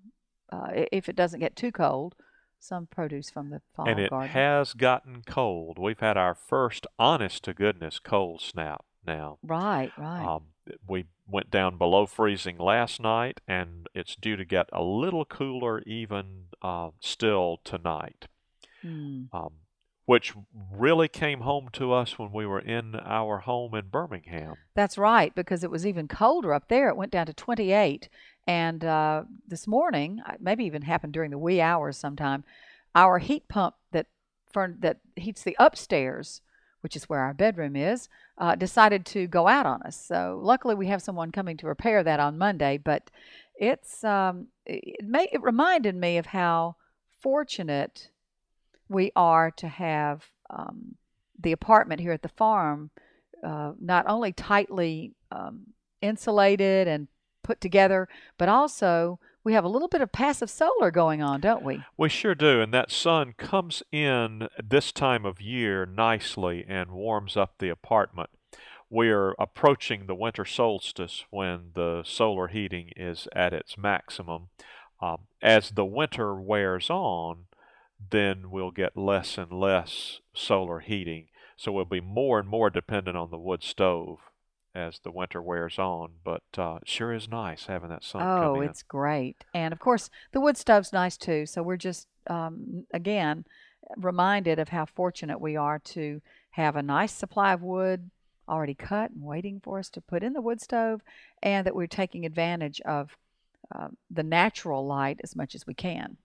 uh, 0.51 0.69
if 0.91 1.09
it 1.09 1.15
doesn't 1.15 1.39
get 1.39 1.55
too 1.55 1.71
cold 1.71 2.15
some 2.61 2.85
produce 2.85 3.29
from 3.29 3.49
the 3.49 3.61
fall 3.75 3.85
garden. 3.85 4.03
And 4.03 4.05
it 4.05 4.09
garden 4.11 4.29
has 4.29 4.73
gotten 4.73 5.23
cold. 5.25 5.79
We've 5.79 5.99
had 5.99 6.15
our 6.15 6.35
first 6.35 6.85
honest 6.99 7.43
to 7.45 7.53
goodness 7.53 7.99
cold 7.99 8.41
snap 8.41 8.85
now. 9.05 9.39
right 9.43 9.91
right 9.97 10.25
Um, 10.25 10.43
we 10.87 11.05
went 11.31 11.49
down 11.49 11.77
below 11.77 12.05
freezing 12.05 12.57
last 12.57 12.99
night, 12.99 13.41
and 13.47 13.87
it's 13.93 14.15
due 14.15 14.35
to 14.35 14.45
get 14.45 14.67
a 14.71 14.83
little 14.83 15.25
cooler 15.25 15.81
even 15.83 16.45
uh, 16.61 16.89
still 16.99 17.59
tonight. 17.63 18.27
Hmm. 18.81 19.23
Um, 19.31 19.53
which 20.05 20.33
really 20.73 21.07
came 21.07 21.41
home 21.41 21.69
to 21.71 21.93
us 21.93 22.19
when 22.19 22.31
we 22.33 22.45
were 22.45 22.59
in 22.59 22.95
our 22.95 23.37
home 23.37 23.73
in 23.75 23.87
Birmingham. 23.87 24.55
That's 24.75 24.97
right, 24.97 25.33
because 25.33 25.63
it 25.63 25.71
was 25.71 25.87
even 25.87 26.07
colder 26.07 26.53
up 26.53 26.67
there. 26.67 26.89
It 26.89 26.97
went 26.97 27.11
down 27.11 27.27
to 27.27 27.33
28. 27.33 28.09
And 28.47 28.83
uh, 28.83 29.23
this 29.47 29.67
morning, 29.67 30.21
maybe 30.39 30.65
even 30.65 30.81
happened 30.81 31.13
during 31.13 31.31
the 31.31 31.37
wee 31.37 31.61
hours 31.61 31.97
sometime, 31.97 32.43
our 32.95 33.19
heat 33.19 33.47
pump 33.47 33.75
that 33.91 34.07
that 34.53 34.97
heats 35.15 35.43
the 35.43 35.55
upstairs, 35.59 36.41
which 36.81 36.95
is 36.95 37.09
where 37.09 37.21
our 37.21 37.33
bedroom 37.33 37.75
is, 37.75 38.09
uh, 38.37 38.55
decided 38.55 39.05
to 39.05 39.27
go 39.27 39.47
out 39.47 39.65
on 39.65 39.81
us. 39.83 39.95
So 39.95 40.39
luckily, 40.41 40.75
we 40.75 40.87
have 40.87 41.01
someone 41.01 41.31
coming 41.31 41.57
to 41.57 41.67
repair 41.67 42.03
that 42.03 42.19
on 42.19 42.37
Monday. 42.37 42.77
But 42.77 43.09
it's 43.55 44.03
um, 44.03 44.47
it, 44.65 45.05
may, 45.05 45.27
it 45.31 45.41
reminded 45.41 45.95
me 45.95 46.17
of 46.17 46.27
how 46.27 46.75
fortunate 47.21 48.09
we 48.89 49.11
are 49.15 49.51
to 49.51 49.67
have 49.67 50.25
um, 50.49 50.95
the 51.39 51.51
apartment 51.51 52.01
here 52.01 52.11
at 52.11 52.23
the 52.23 52.29
farm 52.29 52.91
uh, 53.43 53.71
not 53.79 54.05
only 54.07 54.31
tightly 54.31 55.13
um, 55.31 55.61
insulated 56.01 56.87
and 56.87 57.07
put 57.43 57.61
together, 57.61 58.07
but 58.37 58.49
also 58.49 59.19
we 59.43 59.53
have 59.53 59.63
a 59.63 59.69
little 59.69 59.87
bit 59.87 60.01
of 60.01 60.11
passive 60.11 60.49
solar 60.49 60.91
going 60.91 61.21
on, 61.21 61.41
don't 61.41 61.63
we? 61.63 61.83
We 61.97 62.09
sure 62.09 62.35
do, 62.35 62.61
and 62.61 62.73
that 62.73 62.91
sun 62.91 63.33
comes 63.37 63.81
in 63.91 64.47
this 64.63 64.91
time 64.91 65.25
of 65.25 65.41
year 65.41 65.85
nicely 65.85 66.65
and 66.67 66.91
warms 66.91 67.35
up 67.35 67.55
the 67.57 67.69
apartment. 67.69 68.29
We're 68.89 69.31
approaching 69.39 70.05
the 70.05 70.15
winter 70.15 70.45
solstice 70.45 71.25
when 71.29 71.71
the 71.73 72.03
solar 72.05 72.49
heating 72.49 72.91
is 72.95 73.27
at 73.33 73.53
its 73.53 73.77
maximum. 73.77 74.49
Um, 75.01 75.21
as 75.41 75.71
the 75.71 75.85
winter 75.85 76.35
wears 76.35 76.89
on, 76.89 77.45
then 78.09 78.51
we'll 78.51 78.71
get 78.71 78.97
less 78.97 79.37
and 79.37 79.51
less 79.51 80.19
solar 80.33 80.79
heating. 80.79 81.27
So 81.55 81.71
we'll 81.71 81.85
be 81.85 82.01
more 82.01 82.39
and 82.39 82.47
more 82.47 82.69
dependent 82.69 83.15
on 83.15 83.31
the 83.31 83.37
wood 83.37 83.63
stove 83.63 84.19
as 84.73 84.99
the 84.99 85.11
winter 85.11 85.41
wears 85.41 85.77
on. 85.77 86.11
But 86.23 86.43
uh, 86.57 86.79
sure 86.85 87.13
is 87.13 87.29
nice 87.29 87.65
having 87.65 87.89
that 87.89 88.03
sun 88.03 88.21
oh, 88.21 88.61
it's 88.61 88.83
great. 88.83 89.43
And 89.53 89.73
of 89.73 89.79
course, 89.79 90.09
the 90.31 90.41
wood 90.41 90.57
stove's 90.57 90.93
nice 90.93 91.17
too. 91.17 91.45
So 91.45 91.61
we're 91.63 91.77
just, 91.77 92.07
um, 92.27 92.85
again, 92.93 93.45
reminded 93.97 94.59
of 94.59 94.69
how 94.69 94.85
fortunate 94.85 95.41
we 95.41 95.55
are 95.55 95.79
to 95.79 96.21
have 96.51 96.75
a 96.75 96.83
nice 96.83 97.13
supply 97.13 97.53
of 97.53 97.61
wood 97.61 98.09
already 98.47 98.73
cut 98.73 99.11
and 99.11 99.23
waiting 99.23 99.61
for 99.63 99.79
us 99.79 99.89
to 99.89 100.01
put 100.01 100.23
in 100.23 100.33
the 100.33 100.41
wood 100.41 100.61
stove, 100.61 101.01
and 101.41 101.65
that 101.65 101.75
we're 101.75 101.87
taking 101.87 102.25
advantage 102.25 102.81
of 102.81 103.17
uh, 103.73 103.87
the 104.09 104.23
natural 104.23 104.85
light 104.85 105.19
as 105.23 105.35
much 105.35 105.55
as 105.55 105.65
we 105.65 105.73
can. 105.73 106.17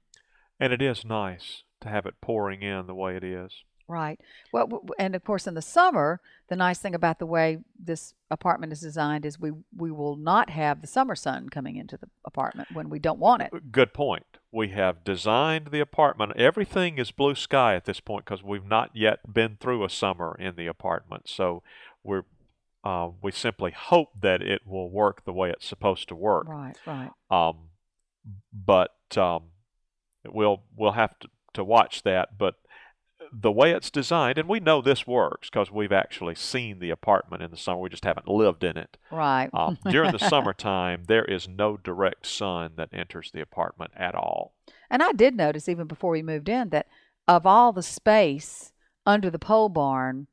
And 0.59 0.73
it 0.73 0.83
is 0.83 1.05
nice 1.05 1.63
to 1.83 1.89
have 1.89 2.07
it 2.07 2.21
pouring 2.21 2.63
in 2.63 2.87
the 2.87 2.95
way 2.95 3.17
it 3.17 3.23
is. 3.23 3.53
Right. 3.89 4.21
Well, 4.53 4.85
and 4.99 5.15
of 5.15 5.25
course, 5.25 5.47
in 5.47 5.55
the 5.55 5.63
summer, 5.63 6.21
the 6.49 6.57
nice 6.57 6.79
thing 6.79 6.95
about 6.95 7.19
the 7.19 7.27
way 7.27 7.59
this 7.79 8.15
apartment 8.31 8.73
is 8.73 8.81
designed 8.81 9.25
is 9.25 9.39
we 9.39 9.53
we 9.77 9.91
will 9.91 10.17
not 10.17 10.51
have 10.51 10.81
the 10.81 10.87
summer 10.87 11.15
sun 11.15 11.49
coming 11.49 11.77
into 11.77 11.97
the 11.97 12.09
apartment 12.25 12.69
when 12.73 12.89
we 12.89 12.99
don't 12.99 13.19
want 13.19 13.43
it. 13.43 13.73
Good 13.73 13.95
point. 13.95 14.25
We 14.51 14.69
have 14.69 15.05
designed 15.05 15.69
the 15.69 15.81
apartment. 15.81 16.33
Everything 16.37 16.99
is 16.99 17.11
blue 17.11 17.35
sky 17.35 17.75
at 17.75 17.85
this 17.85 18.01
point 18.01 18.25
because 18.25 18.43
we've 18.43 18.67
not 18.67 18.91
yet 18.95 19.33
been 19.33 19.57
through 19.61 19.85
a 19.85 19.91
summer 19.91 20.37
in 20.39 20.57
the 20.57 20.67
apartment. 20.67 21.29
So 21.29 21.63
we're 22.03 22.25
uh, 22.87 23.11
we 23.21 23.33
simply 23.33 23.73
hope 23.73 24.11
that 24.21 24.43
it 24.43 24.63
will 24.65 24.89
work 24.89 25.25
the 25.25 25.33
way 25.33 25.51
it's 25.51 25.67
supposed 25.67 26.09
to 26.09 26.15
work. 26.15 26.49
Right. 26.49 26.77
Right. 26.87 27.11
Um, 27.31 27.71
but 28.53 28.95
um, 29.17 29.45
we'll 30.25 30.63
we'll 30.77 30.93
have 30.93 31.19
to, 31.21 31.29
to 31.55 31.65
watch 31.65 32.03
that. 32.05 32.39
But 32.39 32.55
the 33.33 33.53
way 33.53 33.73
it's 33.73 33.91
designed, 33.91 34.39
and 34.39 34.49
we 34.49 34.61
know 34.61 34.81
this 34.81 35.07
works 35.07 35.49
because 35.51 35.71
we've 35.71 35.93
actually 35.93 36.35
seen 36.35 36.79
the 36.79 36.91
apartment 36.91 37.43
in 37.43 37.51
the 37.51 37.57
summer. 37.57 37.81
We 37.81 37.89
just 37.89 38.05
haven't 38.05 38.29
lived 38.29 38.65
in 38.65 38.77
it. 38.77 38.97
Right. 39.11 39.51
Um, 39.53 39.79
during 39.91 40.13
the 40.13 40.19
summertime, 40.19 41.05
there 41.07 41.25
is 41.25 41.49
no 41.49 41.77
direct 41.77 42.27
sun 42.27 42.73
that 42.77 42.91
enters 42.93 43.31
the 43.33 43.41
apartment 43.41 43.93
at 43.97 44.15
all. 44.15 44.55
And 44.91 45.03
I 45.03 45.13
did 45.13 45.37
notice 45.37 45.69
even 45.69 45.87
before 45.87 46.11
we 46.13 46.23
moved 46.23 46.49
in 46.49 46.71
that 46.71 46.87
of 47.27 47.47
all 47.47 47.73
the 47.73 47.83
space 47.83 48.73
under 49.05 49.31
the 49.31 49.39
pole 49.39 49.69
barn 49.69 50.27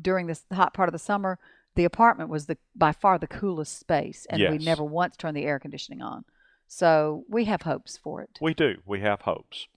during 0.00 0.26
this 0.26 0.44
hot 0.52 0.74
part 0.74 0.88
of 0.88 0.92
the 0.92 0.98
summer, 0.98 1.38
the 1.74 1.84
apartment 1.84 2.28
was 2.28 2.46
the 2.46 2.58
by 2.74 2.92
far 2.92 3.18
the 3.18 3.26
coolest 3.26 3.78
space, 3.78 4.26
and 4.28 4.40
we 4.50 4.58
never 4.58 4.84
once 4.84 5.16
turned 5.16 5.36
the 5.36 5.44
air 5.44 5.58
conditioning 5.58 6.02
on. 6.02 6.24
So 6.66 7.24
we 7.28 7.44
have 7.46 7.62
hopes 7.62 7.98
for 7.98 8.22
it. 8.22 8.38
We 8.40 8.54
do. 8.54 8.76
We 8.86 9.00
have 9.00 9.22
hopes. 9.22 9.68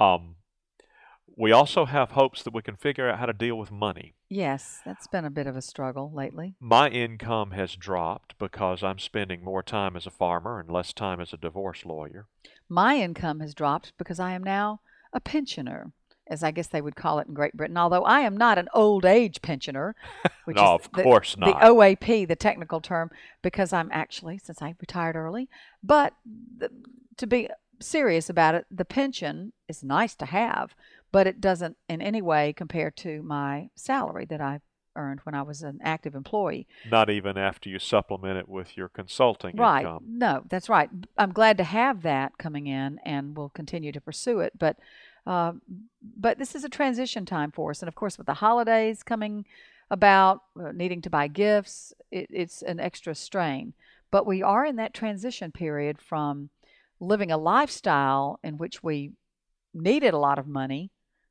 Um, 0.00 0.36
we 1.36 1.52
also 1.52 1.84
have 1.84 2.12
hopes 2.12 2.42
that 2.42 2.54
we 2.54 2.62
can 2.62 2.76
figure 2.76 3.08
out 3.08 3.18
how 3.18 3.26
to 3.26 3.32
deal 3.32 3.56
with 3.56 3.70
money. 3.70 4.14
Yes, 4.28 4.80
that's 4.84 5.06
been 5.06 5.24
a 5.24 5.30
bit 5.30 5.46
of 5.46 5.56
a 5.56 5.62
struggle 5.62 6.10
lately. 6.14 6.54
My 6.58 6.88
income 6.88 7.50
has 7.50 7.76
dropped 7.76 8.38
because 8.38 8.82
I'm 8.82 8.98
spending 8.98 9.44
more 9.44 9.62
time 9.62 9.96
as 9.96 10.06
a 10.06 10.10
farmer 10.10 10.58
and 10.58 10.70
less 10.70 10.92
time 10.92 11.20
as 11.20 11.32
a 11.32 11.36
divorce 11.36 11.84
lawyer. 11.84 12.26
My 12.68 12.96
income 12.96 13.40
has 13.40 13.54
dropped 13.54 13.92
because 13.98 14.18
I 14.18 14.32
am 14.32 14.42
now 14.42 14.80
a 15.12 15.20
pensioner, 15.20 15.92
as 16.28 16.42
I 16.42 16.50
guess 16.50 16.66
they 16.68 16.80
would 16.80 16.96
call 16.96 17.18
it 17.18 17.28
in 17.28 17.34
Great 17.34 17.56
Britain. 17.56 17.76
Although 17.76 18.04
I 18.04 18.20
am 18.20 18.36
not 18.36 18.58
an 18.58 18.68
old 18.74 19.04
age 19.04 19.42
pensioner, 19.42 19.94
which 20.46 20.56
No, 20.56 20.76
is 20.76 20.86
of 20.86 20.90
the, 20.92 21.02
course 21.02 21.36
the. 21.36 21.52
OAP, 21.52 22.26
the 22.26 22.34
technical 22.36 22.80
term, 22.80 23.10
because 23.42 23.72
I'm 23.72 23.90
actually 23.92 24.38
since 24.38 24.62
I 24.62 24.74
retired 24.80 25.16
early. 25.16 25.48
But 25.82 26.14
the, 26.58 26.70
to 27.18 27.26
be 27.26 27.48
serious 27.80 28.28
about 28.30 28.54
it, 28.54 28.66
the 28.70 28.84
pension 28.84 29.52
is 29.68 29.82
nice 29.84 30.14
to 30.16 30.26
have, 30.26 30.74
but 31.12 31.26
it 31.26 31.40
doesn't 31.40 31.76
in 31.88 32.00
any 32.02 32.22
way 32.22 32.52
compare 32.52 32.90
to 32.90 33.22
my 33.22 33.70
salary 33.74 34.24
that 34.26 34.40
I 34.40 34.60
earned 34.94 35.20
when 35.24 35.34
I 35.34 35.42
was 35.42 35.62
an 35.62 35.78
active 35.82 36.14
employee. 36.14 36.66
Not 36.90 37.10
even 37.10 37.36
after 37.36 37.68
you 37.68 37.78
supplement 37.78 38.38
it 38.38 38.48
with 38.48 38.76
your 38.76 38.88
consulting 38.88 39.54
Right. 39.56 39.80
income. 39.80 40.04
No, 40.08 40.42
that's 40.48 40.68
right. 40.68 40.88
I'm 41.18 41.32
glad 41.32 41.58
to 41.58 41.64
have 41.64 42.02
that 42.02 42.38
coming 42.38 42.66
in, 42.66 42.98
and 43.04 43.36
we'll 43.36 43.50
continue 43.50 43.92
to 43.92 44.00
pursue 44.00 44.40
it. 44.40 44.58
But, 44.58 44.78
uh, 45.26 45.52
but 46.00 46.38
this 46.38 46.54
is 46.54 46.64
a 46.64 46.70
transition 46.70 47.26
time 47.26 47.52
for 47.52 47.70
us, 47.70 47.82
and 47.82 47.88
of 47.88 47.94
course, 47.94 48.16
with 48.16 48.26
the 48.26 48.34
holidays 48.34 49.02
coming 49.02 49.44
about, 49.90 50.40
uh, 50.58 50.72
needing 50.72 51.02
to 51.02 51.10
buy 51.10 51.28
gifts, 51.28 51.92
it, 52.10 52.28
it's 52.30 52.62
an 52.62 52.80
extra 52.80 53.14
strain. 53.14 53.74
But 54.10 54.26
we 54.26 54.42
are 54.42 54.64
in 54.64 54.76
that 54.76 54.94
transition 54.94 55.52
period 55.52 56.00
from 56.00 56.48
living 57.00 57.30
a 57.30 57.36
lifestyle 57.38 58.38
in 58.42 58.56
which 58.58 58.82
we 58.82 59.12
needed 59.74 60.14
a 60.14 60.18
lot 60.18 60.38
of 60.38 60.46
money, 60.46 60.90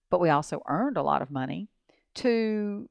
but 0.10 0.22
we 0.22 0.29
also 0.29 0.62
earned 0.67 0.98
a 0.98 1.03
lot 1.03 1.22
of 1.22 1.31
money, 1.31 1.69
to 2.15 2.89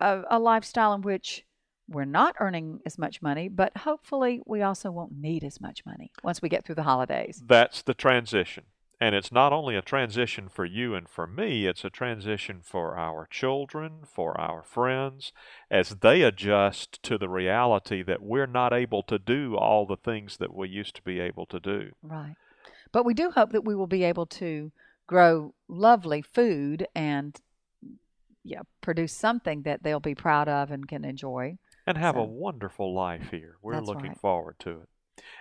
a, 0.00 0.22
a 0.30 0.38
lifestyle 0.38 0.92
in 0.94 1.02
which 1.02 1.44
we're 1.88 2.04
not 2.04 2.36
earning 2.40 2.80
as 2.86 2.98
much 2.98 3.20
money, 3.20 3.48
but 3.48 3.76
hopefully 3.76 4.40
we 4.46 4.62
also 4.62 4.90
won't 4.90 5.12
need 5.12 5.44
as 5.44 5.60
much 5.60 5.84
money 5.84 6.10
once 6.22 6.40
we 6.40 6.48
get 6.48 6.64
through 6.64 6.74
the 6.74 6.82
holidays. 6.82 7.42
That's 7.46 7.82
the 7.82 7.94
transition. 7.94 8.64
And 9.00 9.14
it's 9.14 9.32
not 9.32 9.52
only 9.52 9.76
a 9.76 9.82
transition 9.82 10.48
for 10.48 10.64
you 10.64 10.94
and 10.94 11.08
for 11.08 11.26
me, 11.26 11.66
it's 11.66 11.84
a 11.84 11.90
transition 11.90 12.60
for 12.62 12.96
our 12.96 13.26
children, 13.30 14.00
for 14.04 14.40
our 14.40 14.62
friends, 14.62 15.32
as 15.70 15.96
they 16.00 16.22
adjust 16.22 17.02
to 17.02 17.18
the 17.18 17.28
reality 17.28 18.02
that 18.02 18.22
we're 18.22 18.46
not 18.46 18.72
able 18.72 19.02
to 19.04 19.18
do 19.18 19.56
all 19.56 19.86
the 19.86 19.96
things 19.96 20.36
that 20.38 20.54
we 20.54 20.68
used 20.68 20.94
to 20.96 21.02
be 21.02 21.20
able 21.20 21.46
to 21.46 21.60
do. 21.60 21.90
Right. 22.02 22.36
But 22.92 23.04
we 23.04 23.14
do 23.14 23.30
hope 23.30 23.52
that 23.52 23.64
we 23.64 23.74
will 23.74 23.88
be 23.88 24.04
able 24.04 24.26
to 24.26 24.70
grow 25.06 25.54
lovely 25.68 26.22
food 26.22 26.86
and 26.94 27.38
yeah, 28.44 28.60
produce 28.80 29.12
something 29.12 29.62
that 29.62 29.82
they'll 29.82 30.00
be 30.00 30.14
proud 30.14 30.48
of 30.48 30.70
and 30.70 30.86
can 30.86 31.04
enjoy. 31.04 31.56
And 31.86 31.98
have 31.98 32.16
a 32.16 32.24
wonderful 32.24 32.94
life 32.94 33.30
here. 33.30 33.56
We're 33.60 33.80
looking 33.80 34.10
right. 34.10 34.20
forward 34.20 34.56
to 34.60 34.70
it. 34.70 34.88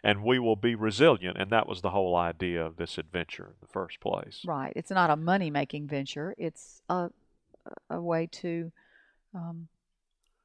And 0.03 0.23
we 0.23 0.39
will 0.39 0.55
be 0.55 0.75
resilient, 0.75 1.37
and 1.37 1.49
that 1.51 1.67
was 1.67 1.81
the 1.81 1.91
whole 1.91 2.15
idea 2.15 2.65
of 2.65 2.77
this 2.77 2.97
adventure 2.97 3.45
in 3.45 3.55
the 3.61 3.67
first 3.67 3.99
place. 3.99 4.41
Right. 4.45 4.73
It's 4.75 4.91
not 4.91 5.09
a 5.09 5.15
money 5.15 5.49
making 5.49 5.87
venture, 5.87 6.35
it's 6.37 6.81
a, 6.89 7.09
a 7.89 8.01
way 8.01 8.27
to 8.33 8.71
um, 9.33 9.67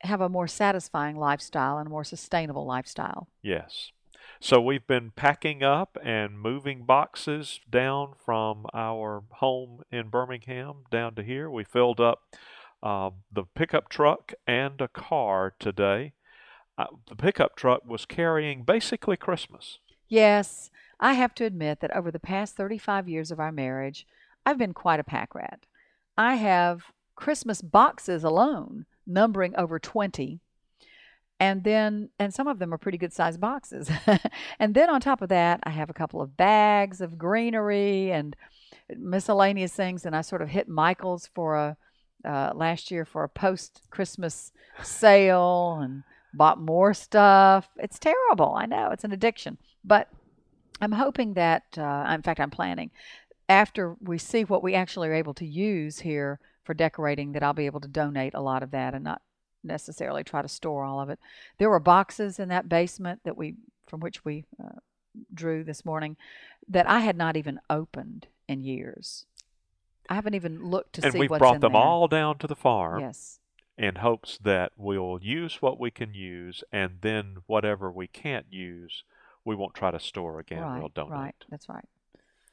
have 0.03 0.21
a 0.21 0.29
more 0.29 0.47
satisfying 0.47 1.17
lifestyle 1.17 1.79
and 1.79 1.87
a 1.87 1.91
more 1.91 2.05
sustainable 2.05 2.67
lifestyle. 2.67 3.29
Yes. 3.43 3.93
So 4.41 4.61
we've 4.61 4.87
been 4.87 5.11
packing 5.11 5.63
up 5.63 5.99
and 6.03 6.39
moving 6.39 6.85
boxes 6.85 7.61
down 7.69 8.13
from 8.25 8.67
our 8.73 9.25
home 9.33 9.83
in 9.91 10.11
Birmingham 10.11 10.85
down 10.91 11.15
to 11.17 11.23
here. 11.23 11.51
We 11.51 11.65
filled 11.65 12.01
up 12.01 12.23
uh, 12.83 13.11
the 13.33 13.45
pickup 13.55 13.89
truck 13.89 14.33
and 14.47 14.81
a 14.81 14.89
car 14.89 15.55
today. 15.59 16.13
Uh, 16.79 16.87
the 17.09 17.17
pickup 17.17 17.57
truck 17.57 17.85
was 17.85 18.07
carrying 18.07 18.63
basically 18.63 19.17
Christmas. 19.17 19.81
Yes, 20.09 20.71
I 21.01 21.15
have 21.15 21.35
to 21.35 21.45
admit 21.45 21.81
that 21.81 21.95
over 21.95 22.13
the 22.13 22.21
past 22.21 22.57
35 22.57 23.09
years 23.09 23.33
of 23.33 23.41
our 23.41 23.51
marriage, 23.51 24.07
I've 24.47 24.59
been 24.59 24.73
quite 24.73 25.01
a 25.01 25.05
pack 25.05 25.35
rat. 25.35 25.67
I 26.17 26.37
have 26.37 26.85
Christmas 27.17 27.63
boxes 27.63 28.23
alone, 28.23 28.87
numbering 29.07 29.57
over 29.57 29.81
20. 29.81 30.41
And 31.41 31.65
then, 31.65 32.11
and 32.19 32.33
some 32.33 32.47
of 32.47 32.59
them 32.61 32.73
are 32.73 32.79
pretty 32.79 32.99
good 32.99 33.13
sized 33.13 33.41
boxes. 33.41 33.91
and 34.59 34.75
then 34.75 34.89
on 34.89 35.01
top 35.01 35.21
of 35.21 35.29
that, 35.31 35.61
I 35.65 35.71
have 35.71 35.91
a 35.91 35.95
couple 35.95 36.21
of 36.21 36.37
bags 36.37 37.01
of 37.01 37.19
greenery 37.19 38.13
and 38.13 38.37
miscellaneous 38.97 39.73
things. 39.73 40.07
And 40.07 40.15
I 40.17 40.21
sort 40.21 40.43
of 40.43 40.49
hit 40.49 40.69
Michael's 40.69 41.29
for 41.35 41.57
a, 41.57 41.77
uh, 42.25 42.53
last 42.55 42.91
year 42.91 43.05
for 43.05 43.25
a 43.25 43.29
post 43.29 43.83
Christmas 43.91 44.53
sale 44.83 45.79
and 45.81 46.03
bought 46.35 46.61
more 46.61 46.95
stuff. 46.95 47.69
It's 47.77 47.99
terrible. 47.99 48.55
I 48.55 48.67
know 48.67 48.91
it's 48.91 49.05
an 49.05 49.13
addiction. 49.13 49.59
But 49.85 50.09
I'm 50.81 50.93
hoping 50.93 51.35
that, 51.35 51.65
uh, 51.77 52.07
in 52.15 52.23
fact, 52.23 52.41
I'm 52.41 52.51
planning 52.51 52.91
after 53.49 53.97
we 54.01 54.19
see 54.19 54.45
what 54.45 54.63
we 54.63 54.75
actually 54.75 55.09
are 55.09 55.15
able 55.15 55.35
to 55.35 55.47
use 55.47 56.01
here 56.01 56.39
for 56.65 56.75
decorating, 56.75 57.33
that 57.33 57.43
I'll 57.43 57.55
be 57.55 57.67
able 57.67 57.81
to 57.81 57.89
donate 57.89 58.35
a 58.35 58.43
lot 58.43 58.63
of 58.63 58.71
that 58.73 58.95
and 58.95 59.03
not 59.03 59.23
necessarily 59.65 60.23
try 60.23 60.43
to 60.43 60.49
store 60.49 60.85
all 60.85 61.01
of 61.01 61.09
it. 61.09 61.19
There 61.59 61.71
were 61.71 61.81
boxes 61.81 62.39
in 62.39 62.49
that 62.51 62.69
basement 62.69 63.21
that 63.25 63.37
we 63.37 63.55
from 63.87 64.01
which 64.01 64.23
we 64.25 64.45
uh, 64.63 64.81
drew 65.33 65.65
this 65.65 65.85
morning 65.85 66.17
that 66.69 66.89
I 66.89 67.01
had 67.01 67.17
not 67.17 67.37
even 67.37 67.59
opened 67.71 68.27
in 68.47 68.63
years. 68.65 69.25
I 70.11 70.15
haven't 70.15 70.35
even 70.35 70.63
looked 70.63 70.95
to 70.95 71.01
see. 71.01 71.07
and 71.07 71.13
see 71.15 71.19
we've 71.21 71.31
what's 71.31 71.39
brought 71.39 71.61
them 71.61 71.73
there. 71.73 71.81
all 71.81 72.07
down 72.07 72.39
to 72.39 72.47
the 72.47 72.55
farm 72.57 73.01
Yes. 73.01 73.41
In 73.79 73.97
hopes 73.97 74.39
that 74.43 74.73
we'll 74.77 75.19
use 75.23 75.63
what 75.63 75.79
we 75.79 75.91
can 75.91 76.13
use, 76.13 76.65
and 76.73 76.99
then 77.01 77.37
whatever 77.47 77.91
we 77.91 78.09
can't 78.09 78.47
use, 78.51 79.05
we 79.45 79.55
won't 79.55 79.75
try 79.75 79.91
to 79.91 80.01
store 80.01 80.41
again. 80.41 80.63
right. 80.63 80.79
we'll 80.81 80.89
donate. 80.89 81.13
Right. 81.13 81.35
That's 81.49 81.69
right. 81.69 81.85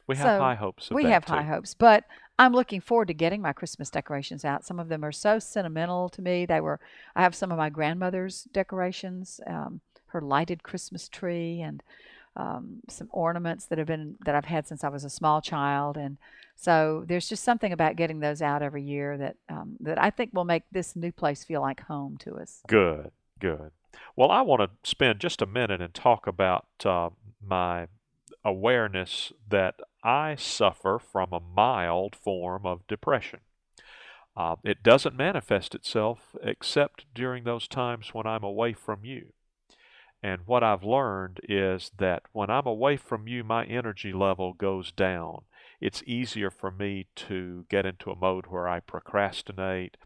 We 0.07 0.15
have 0.17 0.37
So, 0.37 0.39
high 0.39 0.55
hopes 0.55 0.91
of 0.91 0.95
we 0.95 1.05
have 1.05 1.25
too. 1.25 1.33
high 1.33 1.41
hopes, 1.41 1.73
but 1.73 2.03
I'm 2.37 2.53
looking 2.53 2.79
forward 2.79 3.07
to 3.07 3.13
getting 3.15 3.41
my 3.41 3.53
Christmas 3.53 3.89
decorations 3.89 4.45
out. 4.45 4.63
Some 4.63 4.79
of 4.79 4.87
them 4.87 5.03
are 5.03 5.11
so 5.11 5.39
sentimental 5.39 6.09
to 6.09 6.21
me. 6.21 6.45
They 6.45 6.61
were. 6.61 6.79
I 7.15 7.23
have 7.23 7.33
some 7.33 7.51
of 7.51 7.57
my 7.57 7.69
grandmother's 7.71 8.43
decorations, 8.53 9.41
um, 9.47 9.81
her 10.07 10.21
lighted 10.21 10.61
Christmas 10.61 11.09
tree, 11.09 11.59
and 11.59 11.81
um, 12.35 12.81
some 12.89 13.09
ornaments 13.11 13.65
that 13.67 13.77
have 13.77 13.87
been 13.87 14.15
that 14.25 14.35
I've 14.35 14.45
had 14.45 14.67
since 14.67 14.83
I 14.83 14.89
was 14.89 15.03
a 15.03 15.09
small 15.09 15.41
child. 15.41 15.97
And 15.97 16.17
so 16.55 17.03
there's 17.07 17.29
just 17.29 17.43
something 17.43 17.71
about 17.71 17.95
getting 17.95 18.19
those 18.19 18.41
out 18.41 18.61
every 18.61 18.83
year 18.83 19.17
that 19.17 19.35
um, 19.49 19.77
that 19.79 20.01
I 20.01 20.09
think 20.09 20.31
will 20.33 20.45
make 20.45 20.63
this 20.71 20.95
new 20.95 21.11
place 21.11 21.43
feel 21.43 21.61
like 21.61 21.81
home 21.81 22.17
to 22.17 22.35
us. 22.35 22.61
Good, 22.67 23.11
good. 23.39 23.71
Well, 24.15 24.31
I 24.31 24.41
want 24.41 24.61
to 24.61 24.89
spend 24.89 25.19
just 25.19 25.41
a 25.41 25.45
minute 25.45 25.81
and 25.81 25.93
talk 25.93 26.27
about 26.27 26.65
uh, 26.83 27.09
my 27.45 27.87
awareness 28.43 29.33
that 29.49 29.75
I 30.03 30.35
suffer 30.35 30.99
from 30.99 31.31
a 31.31 31.39
mild 31.39 32.15
form 32.15 32.65
of 32.65 32.85
depression. 32.87 33.39
Uh, 34.37 34.57
it 34.63 34.83
doesn't 34.83 35.15
manifest 35.15 35.73
itself 35.73 36.35
except 36.43 37.05
during 37.13 37.43
those 37.43 37.67
times 37.67 38.13
when 38.13 38.27
I'm 38.27 38.43
away 38.43 38.73
from 38.73 39.05
you. 39.05 39.33
And 40.25 40.41
what 40.47 40.63
I've 40.63 40.83
learned 40.83 41.39
is 41.47 41.91
that 41.99 42.23
when 42.31 42.49
I'm 42.49 42.65
away 42.65 42.97
from 42.97 43.27
you, 43.27 43.43
my 43.43 43.63
energy 43.63 44.11
level 44.11 44.53
goes 44.53 44.91
down. 44.91 45.43
It's 45.79 46.01
easier 46.07 46.49
for 46.49 46.71
me 46.71 47.05
to 47.27 47.67
get 47.69 47.85
into 47.85 48.09
a 48.09 48.15
mode 48.15 48.47
where 48.47 48.67
I 48.67 48.79
procrastinate 48.79 49.97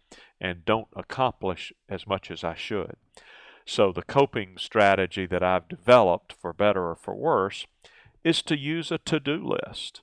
and 0.41 0.65
don't 0.65 0.89
accomplish 0.93 1.71
as 1.87 2.05
much 2.05 2.31
as 2.31 2.43
I 2.43 2.53
should. 2.53 2.97
So, 3.63 3.93
the 3.93 4.01
coping 4.01 4.57
strategy 4.57 5.25
that 5.25 5.41
I've 5.41 5.69
developed, 5.69 6.33
for 6.33 6.51
better 6.51 6.89
or 6.89 6.97
for 6.97 7.15
worse, 7.15 7.65
is 8.21 8.41
to 8.41 8.57
use 8.57 8.91
a 8.91 8.97
to 8.97 9.21
do 9.21 9.41
list. 9.41 10.01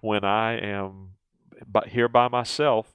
When 0.00 0.22
I 0.22 0.60
am 0.60 1.14
here 1.88 2.08
by 2.08 2.28
myself, 2.28 2.94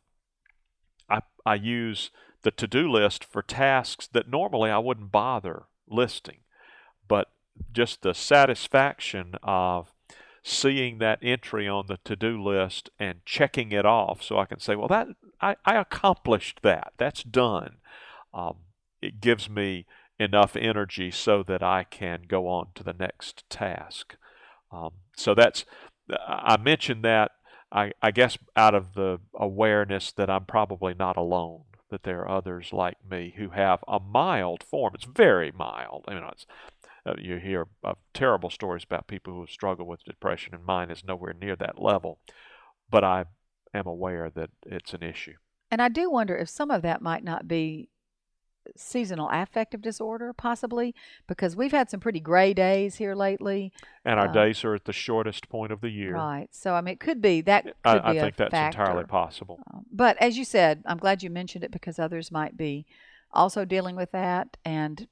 I, 1.09 1.19
I 1.45 1.55
use 1.55 2.11
the 2.43 2.51
to 2.51 2.65
do 2.65 2.89
list 2.89 3.25
for 3.25 3.41
tasks 3.41 4.07
that 4.13 4.29
normally 4.29 4.71
I 4.71 4.77
wouldn't 4.77 5.11
bother 5.11 5.63
listing. 5.85 6.37
But 7.11 7.27
just 7.73 8.03
the 8.03 8.13
satisfaction 8.13 9.35
of 9.43 9.91
seeing 10.43 10.99
that 10.99 11.19
entry 11.21 11.67
on 11.67 11.87
the 11.87 11.97
to 12.05 12.15
do 12.15 12.41
list 12.41 12.89
and 12.97 13.19
checking 13.25 13.73
it 13.73 13.85
off 13.85 14.23
so 14.23 14.39
I 14.39 14.45
can 14.45 14.61
say, 14.61 14.77
well, 14.77 14.87
that 14.87 15.07
I, 15.41 15.57
I 15.65 15.75
accomplished 15.75 16.61
that. 16.61 16.93
That's 16.97 17.21
done. 17.23 17.79
Um, 18.33 18.55
it 19.01 19.19
gives 19.19 19.49
me 19.49 19.87
enough 20.21 20.55
energy 20.55 21.11
so 21.11 21.43
that 21.43 21.61
I 21.61 21.83
can 21.83 22.21
go 22.29 22.47
on 22.47 22.67
to 22.75 22.83
the 22.83 22.95
next 22.97 23.43
task. 23.49 24.15
Um, 24.71 24.91
so 25.17 25.35
that's, 25.35 25.65
I 26.09 26.55
mentioned 26.55 27.03
that, 27.03 27.31
I, 27.73 27.91
I 28.01 28.11
guess, 28.11 28.37
out 28.55 28.73
of 28.73 28.93
the 28.93 29.19
awareness 29.33 30.13
that 30.13 30.29
I'm 30.29 30.45
probably 30.45 30.93
not 30.93 31.17
alone, 31.17 31.63
that 31.89 32.03
there 32.03 32.21
are 32.21 32.37
others 32.37 32.71
like 32.71 32.99
me 33.09 33.33
who 33.35 33.49
have 33.49 33.83
a 33.85 33.99
mild 33.99 34.63
form. 34.63 34.93
It's 34.95 35.03
very 35.03 35.51
mild. 35.51 36.05
I 36.07 36.13
mean, 36.13 36.23
it's, 36.31 36.45
uh, 37.05 37.15
you 37.17 37.37
hear 37.37 37.67
terrible 38.13 38.49
stories 38.49 38.83
about 38.83 39.07
people 39.07 39.33
who 39.33 39.47
struggle 39.47 39.85
with 39.85 40.03
depression, 40.03 40.53
and 40.53 40.65
mine 40.65 40.91
is 40.91 41.03
nowhere 41.03 41.33
near 41.33 41.55
that 41.55 41.81
level. 41.81 42.19
But 42.89 43.03
I 43.03 43.25
am 43.73 43.87
aware 43.87 44.29
that 44.29 44.49
it's 44.65 44.93
an 44.93 45.03
issue. 45.03 45.35
And 45.69 45.81
I 45.81 45.89
do 45.89 46.11
wonder 46.11 46.35
if 46.35 46.49
some 46.49 46.69
of 46.69 46.81
that 46.81 47.01
might 47.01 47.23
not 47.23 47.47
be 47.47 47.87
seasonal 48.75 49.27
affective 49.31 49.81
disorder, 49.81 50.33
possibly, 50.33 50.93
because 51.27 51.55
we've 51.55 51.71
had 51.71 51.89
some 51.89 51.99
pretty 51.99 52.19
gray 52.19 52.53
days 52.53 52.95
here 52.95 53.15
lately. 53.15 53.71
And 54.05 54.19
our 54.19 54.27
Uh, 54.27 54.33
days 54.33 54.63
are 54.63 54.75
at 54.75 54.85
the 54.85 54.93
shortest 54.93 55.49
point 55.49 55.71
of 55.71 55.81
the 55.81 55.89
year. 55.89 56.13
Right. 56.13 56.47
So, 56.51 56.75
I 56.75 56.81
mean, 56.81 56.93
it 56.93 56.99
could 56.99 57.21
be 57.21 57.41
that 57.41 57.63
could 57.63 57.73
I, 57.83 58.13
be 58.13 58.19
I 58.19 58.21
think 58.21 58.35
that's 58.35 58.51
factor. 58.51 58.81
entirely 58.81 59.05
possible. 59.05 59.59
Um, 59.73 59.85
But 59.91 60.15
as 60.21 60.37
you 60.37 60.45
said, 60.45 60.83
I'm 60.85 60.97
glad 60.99 61.23
you 61.23 61.29
mentioned 61.31 61.63
it 61.63 61.71
because 61.71 61.97
others 61.97 62.31
might 62.31 62.55
be 62.55 62.85
also 63.31 63.65
dealing 63.65 63.95
with 63.95 64.11
that. 64.11 64.57
And 64.63 65.07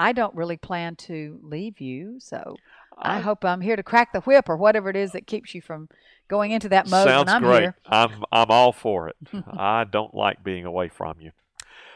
I 0.00 0.12
don't 0.12 0.34
really 0.34 0.56
plan 0.56 0.96
to 0.96 1.38
leave 1.42 1.78
you. 1.78 2.16
So 2.20 2.56
I, 2.96 3.20
hope 3.20 3.44
I'm 3.44 3.60
here 3.60 3.76
to 3.76 3.82
crack 3.82 4.14
the 4.14 4.20
whip 4.20 4.48
or 4.48 4.56
whatever 4.56 4.88
it 4.88 4.96
is 4.96 5.12
that 5.12 5.26
keeps 5.26 5.54
you 5.54 5.60
from 5.60 5.90
going 6.26 6.52
into 6.52 6.70
that 6.70 6.88
mode 6.88 7.06
Sounds 7.06 7.30
I'm 7.30 7.42
great. 7.42 7.60
here. 7.60 7.76
I'm 7.86 8.24
I'm 8.32 8.50
all 8.50 8.72
for 8.72 9.08
it. 9.08 9.16
I 9.58 9.84
don't 9.84 10.14
like 10.14 10.42
being 10.42 10.64
away 10.64 10.88
from 10.88 11.16
you. 11.20 11.32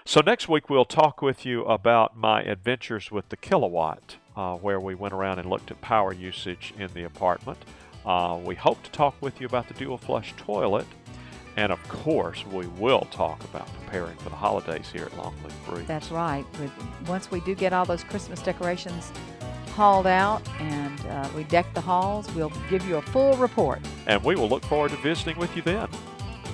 So 0.05 0.21
next 0.21 0.51
week 0.51 0.69
we'll 0.69 0.85
talk 0.85 1.23
with 1.23 1.47
you 1.47 1.64
about 1.64 2.14
my 2.14 2.43
adventures 2.43 3.11
with 3.11 3.31
the 3.31 3.38
Kill 3.38 3.64
A 3.64 3.69
Watt, 3.69 4.17
uh, 4.37 4.57
where 4.57 4.79
we 4.79 4.95
went 4.95 5.14
around 5.14 5.38
and 5.38 5.49
looked 5.49 5.71
at 5.71 5.81
power 5.81 6.12
usage 6.12 6.75
in 6.79 6.93
the 6.93 7.05
apartment. 7.05 7.59
Uh, 8.05 8.38
we 8.45 8.55
hope 8.55 8.83
to 8.83 8.90
talk 8.90 9.17
with 9.23 9.40
you 9.40 9.47
about 9.47 9.67
the 9.69 9.75
dual 9.75 9.97
flush 9.97 10.35
toilet, 10.37 10.87
and 11.57 11.73
of 11.73 11.83
course 11.88 12.45
we 12.47 12.67
will 12.67 13.07
talk 13.11 13.43
about 13.45 13.69
preparing 13.75 14.17
for 14.17 14.29
the 14.29 14.37
holidays 14.37 14.90
here 14.93 15.05
at 15.05 15.12
Longleaf 15.12 15.67
Breeze. 15.69 15.87
That's 15.87 16.11
right. 16.11 16.45
With, 16.61 16.73
once 17.07 17.31
we 17.31 17.40
do 17.40 17.55
get 17.55 17.73
all 17.73 17.85
those 17.85 18.05
Christmas 18.05 18.43
decorations 18.43 19.12
hauled 19.75 20.07
out 20.07 20.40
and 20.61 21.01
uh, 21.07 21.29
we 21.37 21.45
deck 21.45 21.73
the 21.75 21.81
halls, 21.81 22.33
we'll 22.35 22.53
give 22.71 22.87
you 22.88 22.97
a 22.97 23.03
full 23.03 23.37
report. 23.37 23.81
And 24.07 24.23
we 24.23 24.37
will 24.37 24.49
look 24.49 24.64
forward 24.64 24.93
to 24.93 24.97
visiting 24.99 25.37
with 25.38 25.55
you 25.57 25.62
then. 25.62 25.88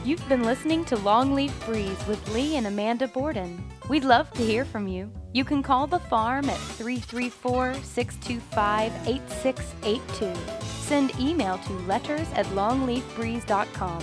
You've 0.03 0.27
been 0.31 0.45
listening 0.45 0.87
to 0.87 0.97
Longleaf 0.97 1.53
Breeze 1.67 2.07
with 2.07 2.27
Lee 2.33 2.57
and 2.57 2.67
Amanda 2.67 3.07
Borden. 3.07 3.63
We'd 3.91 4.05
love 4.05 4.31
to 4.33 4.43
hear 4.43 4.65
from 4.65 4.89
you. 4.89 5.13
You 5.35 5.45
can 5.45 5.63
call 5.63 5.87
the 5.87 5.99
farm 5.99 6.49
at 6.49 6.57
334 6.57 7.75
625 7.75 8.93
8682. 9.07 10.35
Send 10.65 11.19
email 11.21 11.59
to 11.59 11.73
letters 11.81 12.27
at 12.35 12.47
longleafbreeze.com. 12.47 14.03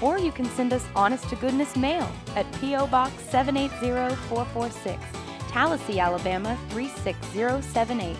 Or 0.00 0.18
you 0.18 0.32
can 0.32 0.46
send 0.46 0.72
us 0.72 0.86
honest 0.96 1.28
to 1.28 1.36
goodness 1.36 1.76
mail 1.76 2.10
at 2.34 2.50
P.O. 2.60 2.86
Box 2.86 3.12
780446, 3.30 5.02
Tallassee, 5.48 6.00
Alabama 6.00 6.56
36078. 6.70 8.16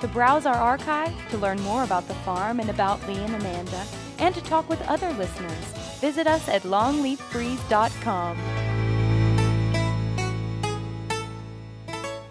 To 0.00 0.08
browse 0.08 0.46
our 0.46 0.54
archive, 0.54 1.12
to 1.30 1.38
learn 1.38 1.60
more 1.62 1.84
about 1.84 2.06
the 2.08 2.14
farm 2.14 2.60
and 2.60 2.70
about 2.70 3.06
Lee 3.08 3.16
and 3.16 3.34
Amanda, 3.34 3.84
and 4.18 4.34
to 4.34 4.42
talk 4.42 4.68
with 4.68 4.80
other 4.88 5.10
listeners, 5.12 5.64
visit 6.00 6.26
us 6.26 6.48
at 6.48 6.62
longleafbreeze.com. 6.62 8.36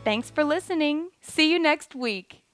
Thanks 0.03 0.29
for 0.29 0.43
listening. 0.43 1.09
See 1.21 1.51
you 1.51 1.57
next 1.57 1.95
week. 1.95 2.44